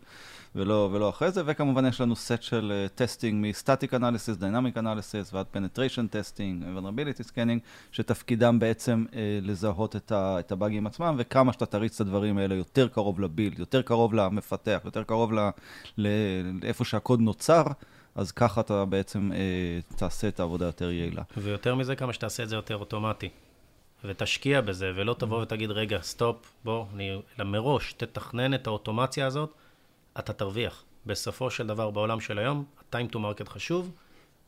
ולא, 0.54 0.88
ולא 0.92 1.08
אחרי 1.08 1.30
זה, 1.30 1.42
וכמובן 1.46 1.86
יש 1.86 2.00
לנו 2.00 2.16
סט 2.16 2.42
של 2.42 2.86
testing 2.94 3.46
מ-Static 3.46 3.92
Analysis, 3.92 4.40
Dynamic 4.40 4.78
Analysis 4.78 5.32
ועד 5.32 5.46
Penetration 5.54 6.12
Testing, 6.12 6.78
Vulnerability 6.78 7.28
Scanning, 7.30 7.60
שתפקידם 7.92 8.58
בעצם 8.58 9.04
אה, 9.14 9.38
לזהות 9.42 9.96
את, 9.96 10.12
ה, 10.12 10.40
את 10.40 10.52
הבאגים 10.52 10.86
עצמם, 10.86 11.14
וכמה 11.18 11.52
שאתה 11.52 11.66
תריץ 11.66 11.94
את 11.94 12.00
הדברים 12.00 12.38
האלה 12.38 12.54
יותר 12.54 12.88
קרוב 12.88 13.20
ל 13.20 13.25
build, 13.25 13.58
יותר 13.58 13.82
קרוב 13.82 14.14
למפתח, 14.14 14.80
יותר 14.84 15.02
קרוב 15.02 15.32
לאיפה 16.62 16.84
שהקוד 16.84 17.20
נוצר, 17.20 17.64
אז 18.16 18.32
ככה 18.32 18.60
אתה 18.60 18.84
בעצם 18.84 19.32
אה, 19.32 19.38
תעשה 19.96 20.28
את 20.28 20.40
העבודה 20.40 20.66
יותר 20.66 20.90
יעילה. 20.90 21.22
ויותר 21.36 21.74
מזה, 21.74 21.96
כמה 21.96 22.12
שתעשה 22.12 22.42
את 22.42 22.48
זה 22.48 22.56
יותר 22.56 22.76
אוטומטי. 22.76 23.28
ותשקיע 24.04 24.60
בזה, 24.60 24.92
ולא 24.96 25.14
תבוא 25.18 25.42
ותגיד, 25.42 25.70
רגע, 25.70 25.98
stop, 26.02 26.52
בוא, 26.64 26.84
אני, 26.94 27.20
אלא 27.38 27.46
מראש 27.46 27.92
תתכנן 27.92 28.54
את 28.54 28.66
האוטומציה 28.66 29.26
הזאת, 29.26 29.52
אתה 30.18 30.32
תרוויח. 30.32 30.84
בסופו 31.06 31.50
של 31.50 31.66
דבר, 31.66 31.90
בעולם 31.90 32.20
של 32.20 32.38
היום, 32.38 32.64
ה-time 32.78 33.12
to 33.12 33.16
market 33.16 33.48
חשוב, 33.48 33.90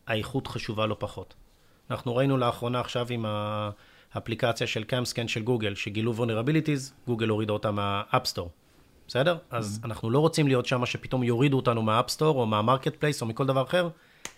האיכות 0.07 0.47
חשובה 0.47 0.87
לא 0.87 0.97
פחות. 0.99 1.35
אנחנו 1.91 2.17
ראינו 2.17 2.37
לאחרונה 2.37 2.81
עכשיו 2.81 3.07
עם 3.11 3.25
האפליקציה 4.15 4.67
של 4.67 4.85
CamScan 4.85 5.29
של 5.29 5.43
גוגל, 5.43 5.75
שגילו 5.75 6.15
vulnerabilities, 6.15 7.07
גוגל 7.07 7.29
הורידה 7.29 7.53
אותה 7.53 7.71
מה 7.71 7.85
App 7.85 8.07
Store. 8.07 8.51
בסדר? 9.09 9.37
אז 9.51 9.81
mm-hmm. 9.83 9.87
אנחנו 9.87 10.11
לא 10.11 10.19
רוצים 10.19 10.49
להיות 10.49 10.67
שם 10.67 10.87
שפתאום 10.87 11.23
יורידו 11.23 11.57
אותנו 11.57 11.83
מה 11.83 11.94
App 11.94 12.12
Store 12.12 12.41
או 12.41 12.47
מה 12.47 12.97
marketplace 12.97 13.23
או 13.23 13.27
מכל 13.27 13.47
דבר 13.47 13.63
אחר, 13.63 13.89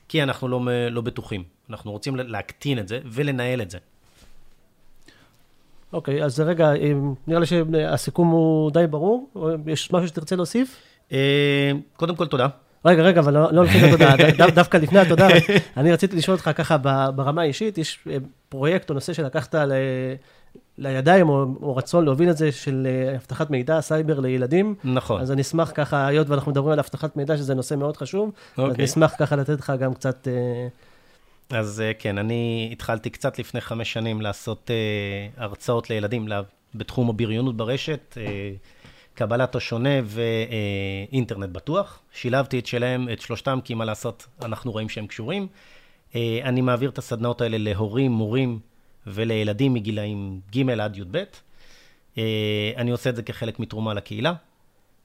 כי 0.08 0.22
אנחנו 0.22 0.48
לא, 0.48 0.60
לא 0.90 1.00
בטוחים. 1.00 1.42
אנחנו 1.70 1.92
רוצים 1.92 2.16
להקטין 2.16 2.78
את 2.78 2.88
זה 2.88 3.00
ולנהל 3.04 3.62
את 3.62 3.70
זה. 3.70 3.78
אוקיי, 5.92 6.22
okay, 6.22 6.24
אז 6.24 6.40
רגע, 6.40 6.70
נראה 7.26 7.40
לי 7.40 7.46
שהסיכום 7.46 8.28
הוא 8.28 8.70
די 8.70 8.86
ברור. 8.86 9.30
יש 9.66 9.92
משהו 9.92 10.08
שתרצה 10.08 10.36
להוסיף? 10.36 10.76
אה, 11.12 11.72
קודם 11.96 12.16
כל, 12.16 12.26
תודה. 12.26 12.48
רגע, 12.84 13.02
רגע, 13.02 13.20
אבל 13.20 13.34
לא, 13.34 13.52
לא 13.52 13.64
לפני 13.64 13.88
התודה, 13.88 14.14
דווקא 14.54 14.76
לפני 14.76 14.98
התודה, 14.98 15.28
אני 15.76 15.92
רציתי 15.92 16.16
לשאול 16.16 16.36
אותך 16.36 16.50
ככה 16.54 16.76
ברמה 17.16 17.42
האישית, 17.42 17.78
יש 17.78 17.98
אה, 18.10 18.16
פרויקט 18.48 18.90
או 18.90 18.94
נושא 18.94 19.12
שלקחת 19.12 19.54
לידיים, 20.80 21.28
או, 21.28 21.46
או 21.62 21.76
רצון 21.76 22.04
להוביל 22.04 22.30
את 22.30 22.36
זה 22.36 22.52
של 22.52 22.86
אה, 22.90 23.16
אבטחת 23.16 23.50
מידע, 23.50 23.80
סייבר 23.80 24.20
לילדים. 24.20 24.74
נכון. 24.84 25.20
אז 25.20 25.32
אני 25.32 25.42
אשמח 25.42 25.72
ככה, 25.74 26.06
היות 26.06 26.28
ואנחנו 26.28 26.50
מדברים 26.50 26.72
על 26.72 26.78
אבטחת 26.78 27.16
מידע, 27.16 27.36
שזה 27.36 27.54
נושא 27.54 27.74
מאוד 27.74 27.96
חשוב, 27.96 28.30
אוקיי. 28.58 28.70
אז 28.70 28.76
אני 28.76 28.84
אשמח 28.84 29.14
ככה 29.18 29.36
לתת 29.36 29.58
לך 29.60 29.72
גם 29.78 29.94
קצת... 29.94 30.28
אה, 30.28 30.68
אז 31.58 31.80
אה, 31.80 31.92
כן, 31.98 32.18
אני 32.18 32.68
התחלתי 32.72 33.10
קצת 33.10 33.38
לפני 33.38 33.60
חמש 33.60 33.92
שנים 33.92 34.20
לעשות 34.20 34.70
uh, 34.70 35.40
הרצאות 35.40 35.90
לילדים 35.90 36.28
בתחום 36.74 37.10
הבריונות 37.10 37.56
ברשת, 37.56 38.16
uh, 38.16 38.18
קבלת 39.14 39.54
השונה 39.54 39.88
ואינטרנט 40.04 41.50
בטוח. 41.50 42.00
שילבתי 42.12 42.58
את 42.58 42.66
שלהם, 42.66 43.08
את 43.12 43.20
שלושתם, 43.20 43.58
כי 43.64 43.74
מה 43.74 43.84
לעשות, 43.84 44.26
אנחנו 44.42 44.72
רואים 44.72 44.88
שהם 44.88 45.06
קשורים. 45.06 45.46
Uh, 46.12 46.16
אני 46.42 46.60
מעביר 46.60 46.90
את 46.90 46.98
הסדנאות 46.98 47.40
האלה 47.40 47.58
להורים, 47.58 48.12
מורים, 48.12 48.58
ולילדים 49.12 49.74
מגילאים 49.74 50.40
ג' 50.56 50.70
עד 50.70 50.96
י"ב. 50.96 51.24
אה, 52.18 52.72
אני 52.76 52.90
עושה 52.90 53.10
את 53.10 53.16
זה 53.16 53.22
כחלק 53.22 53.58
מתרומה 53.58 53.94
לקהילה, 53.94 54.32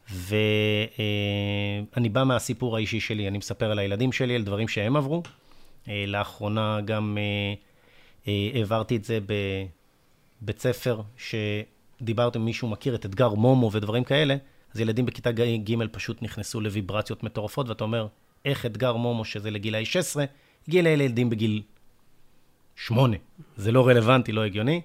ואני 0.10 2.10
בא 2.12 2.24
מהסיפור 2.24 2.76
האישי 2.76 3.00
שלי, 3.00 3.28
אני 3.28 3.38
מספר 3.38 3.72
על 3.72 3.80
הילדים 3.80 4.12
שלי, 4.12 4.36
על 4.36 4.44
דברים 4.44 4.68
שהם 4.68 4.96
עברו. 4.96 5.24
אה, 5.88 6.04
לאחרונה 6.08 6.80
גם 6.86 7.18
אה, 8.28 8.50
העברתי 8.54 8.96
את 8.96 9.04
זה 9.04 9.20
בבית 10.42 10.60
ספר, 10.60 11.02
שדיברתם, 11.18 12.42
מישהו 12.42 12.68
מכיר 12.68 12.96
את 12.96 13.06
אתגר 13.06 13.34
מומו 13.34 13.72
ודברים 13.72 14.04
כאלה, 14.04 14.36
אז 14.74 14.80
ילדים 14.80 15.06
בכיתה 15.06 15.32
ג' 15.32 15.88
פשוט 15.92 16.22
נכנסו 16.22 16.62
לוויברציות 16.62 17.24
מטורפות, 17.24 17.70
ואתה 17.70 17.84
אומר, 17.84 18.08
איך 18.46 18.66
אתגר 18.66 18.96
מומו, 18.96 19.26
שזה 19.26 19.52
לגילאי 19.52 19.86
16, 19.86 20.26
הגיע 20.68 20.82
לילדים 20.82 21.30
בגיל 21.30 21.62
שמונה. 22.76 23.18
זה 23.58 23.72
לא 23.72 23.88
רלוונטי, 23.88 24.32
לא 24.32 24.44
הגיוני. 24.44 24.82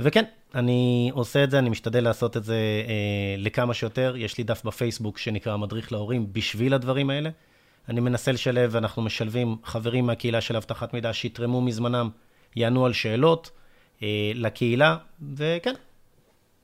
וכן, 0.00 0.24
אני 0.54 1.10
עושה 1.14 1.44
את 1.44 1.50
זה, 1.50 1.58
אני 1.58 1.70
משתדל 1.70 2.04
לעשות 2.04 2.36
את 2.36 2.44
זה 2.44 2.54
אה, 2.88 3.34
לכמה 3.38 3.74
שיותר. 3.74 4.14
יש 4.16 4.38
לי 4.38 4.44
דף 4.44 4.64
בפייסבוק 4.64 5.18
שנקרא 5.18 5.56
מדריך 5.56 5.92
להורים 5.92 6.32
בשביל 6.32 6.74
הדברים 6.74 7.10
האלה. 7.10 7.30
אני 7.88 8.00
מנסה 8.00 8.32
לשלב, 8.32 8.70
ואנחנו 8.72 9.02
משלבים 9.02 9.56
חברים 9.64 10.06
מהקהילה 10.06 10.40
של 10.40 10.56
אבטחת 10.56 10.94
מידע 10.94 11.12
שיתרמו 11.12 11.60
מזמנם, 11.60 12.10
יענו 12.56 12.86
על 12.86 12.92
שאלות 12.92 13.50
אה, 14.02 14.32
לקהילה, 14.34 14.96
וכן, 15.36 15.74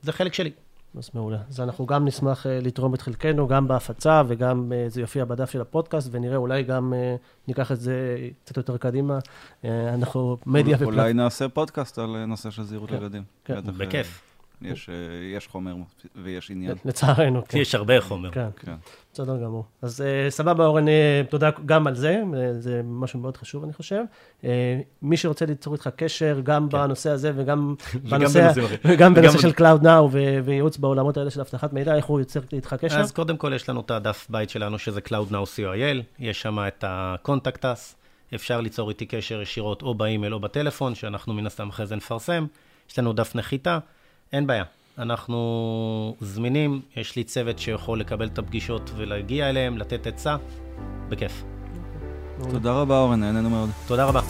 זה 0.03 0.13
חלק 0.13 0.35
שלי. 0.35 0.51
אז 0.99 1.11
מעולה. 1.15 1.39
אז 1.49 1.61
אנחנו 1.61 1.87
גם 1.87 2.05
נשמח 2.05 2.47
uh, 2.47 2.49
לתרום 2.49 2.95
את 2.95 3.01
חלקנו, 3.01 3.49
גם 3.49 3.69
בהפצה 3.69 4.23
וגם 4.27 4.73
uh, 4.73 4.93
זה 4.93 5.01
יופיע 5.01 5.25
בדף 5.25 5.51
של 5.51 5.61
הפודקאסט, 5.61 6.09
ונראה 6.13 6.37
אולי 6.37 6.63
גם 6.63 6.93
uh, 6.93 7.49
ניקח 7.49 7.73
את 7.73 7.81
זה 7.81 8.17
קצת 8.45 8.57
יותר 8.57 8.77
קדימה. 8.77 9.19
אנחנו 9.65 10.37
מדיה 10.47 10.77
ופלט. 10.77 10.89
אולי 10.89 11.13
נעשה 11.13 11.49
פודקאסט 11.49 11.99
על 11.99 12.25
נושא 12.25 12.51
של 12.51 12.63
זהירות 12.63 12.89
כן, 12.89 12.97
לילדים. 12.97 13.23
כן, 13.45 13.61
בכיף. 13.77 14.30
יש, 14.63 14.89
אה, 14.89 14.95
יש 15.37 15.47
חומר 15.47 15.75
ויש 16.23 16.51
עניין. 16.51 16.77
לצערנו, 16.85 17.43
כן. 17.49 17.59
יש 17.59 17.75
הרבה 17.75 18.01
חומר. 18.01 18.31
כן, 18.31 18.49
כן. 18.57 18.75
בסדר 19.13 19.37
גמור. 19.45 19.65
אז 19.83 20.01
uh, 20.01 20.31
סבבה, 20.31 20.67
אורן, 20.67 20.89
uh, 20.89 20.91
תודה 21.31 21.51
גם 21.67 21.87
על 21.87 21.95
זה, 21.95 22.23
זה 22.59 22.81
משהו 22.85 23.21
מאוד 23.21 23.37
חשוב, 23.37 23.65
אני 23.65 23.73
חושב. 23.73 24.03
Uh, 24.43 24.47
מי 25.03 25.17
שרוצה 25.17 25.47
ליצור 25.47 25.75
איתך 25.75 25.89
קשר, 25.97 26.41
גם 26.43 26.69
כן. 26.69 26.79
בנושא 26.79 27.11
הזה 27.11 27.33
וגם 27.37 27.75
בנושא, 28.11 28.53
וגם 28.85 29.15
בנושא 29.15 29.39
של 29.39 29.51
Cloud 29.51 29.83
Now 29.83 30.17
וייעוץ 30.45 30.77
בעולמות 30.77 31.17
האלה 31.17 31.31
של 31.31 31.41
אבטחת 31.41 31.73
מידע, 31.73 31.97
איך 31.97 32.05
הוא 32.05 32.21
יוצר 32.21 32.41
איתך 32.53 32.75
קשר? 32.81 33.01
אז 33.01 33.13
קודם 33.13 33.37
כל 33.37 33.53
יש 33.55 33.69
לנו 33.69 33.81
את 33.81 33.91
הדף 33.91 34.27
בית 34.31 34.51
שלנו, 34.51 34.79
שזה 34.79 35.01
Cloud 35.09 35.33
Now 35.33 35.57
co.il, 35.57 36.03
יש 36.19 36.43
שם 36.43 36.59
את 36.59 36.85
ה-contact 36.85 37.63
us, 37.63 37.95
אפשר 38.35 38.61
ליצור 38.61 38.89
איתי 38.89 39.07
קשר 39.07 39.43
ישירות 39.43 39.83
או 39.83 39.95
באימייל 39.95 40.35
או 40.35 40.41
בטלפון, 40.41 40.95
שאנחנו 40.95 41.35
מן 41.35 41.47
הסתם 41.47 41.69
אחרי 41.69 41.87
זה 41.87 41.97
נפרסם. 41.97 42.47
יש 42.91 42.99
לנו 42.99 43.13
דף 43.13 43.35
נחיתה. 43.35 43.79
אין 44.33 44.47
בעיה. 44.47 44.65
אנחנו 44.99 46.17
זמינים, 46.21 46.81
יש 46.97 47.17
לי 47.17 47.25
צוות 47.25 47.59
שיכול 47.59 48.01
לקבל 48.01 48.27
את 48.27 48.39
הפגישות 48.39 48.91
ולהגיע 48.97 49.51
אליהם, 49.51 49.79
לתת 49.79 50.07
עצה, 50.07 50.37
בכיף. 51.09 51.43
תודה 52.51 52.73
רבה 52.73 52.99
אורן, 52.99 53.21
נהנינו 53.21 53.51
מאוד. 53.51 53.71
תודה 53.87 54.05
רבה. 54.05 54.21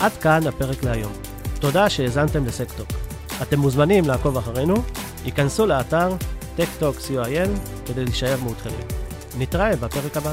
עד 0.00 0.12
כאן 0.12 0.46
הפרק 0.46 0.84
להיום. 0.84 1.12
תודה 1.60 1.90
שהאזנתם 1.90 2.44
לסקטור. 2.46 2.86
אתם 3.42 3.58
מוזמנים 3.58 4.04
לעקוב 4.04 4.36
אחרינו, 4.36 4.74
ייכנסו 5.24 5.66
לאתר 5.66 6.08
techtalk.co.il 6.56 7.48
כדי 7.86 8.04
להישאר 8.04 8.36
מעודכנים. 8.42 8.86
נתראה 9.38 9.76
בפרק 9.76 10.16
הבא. 10.16 10.30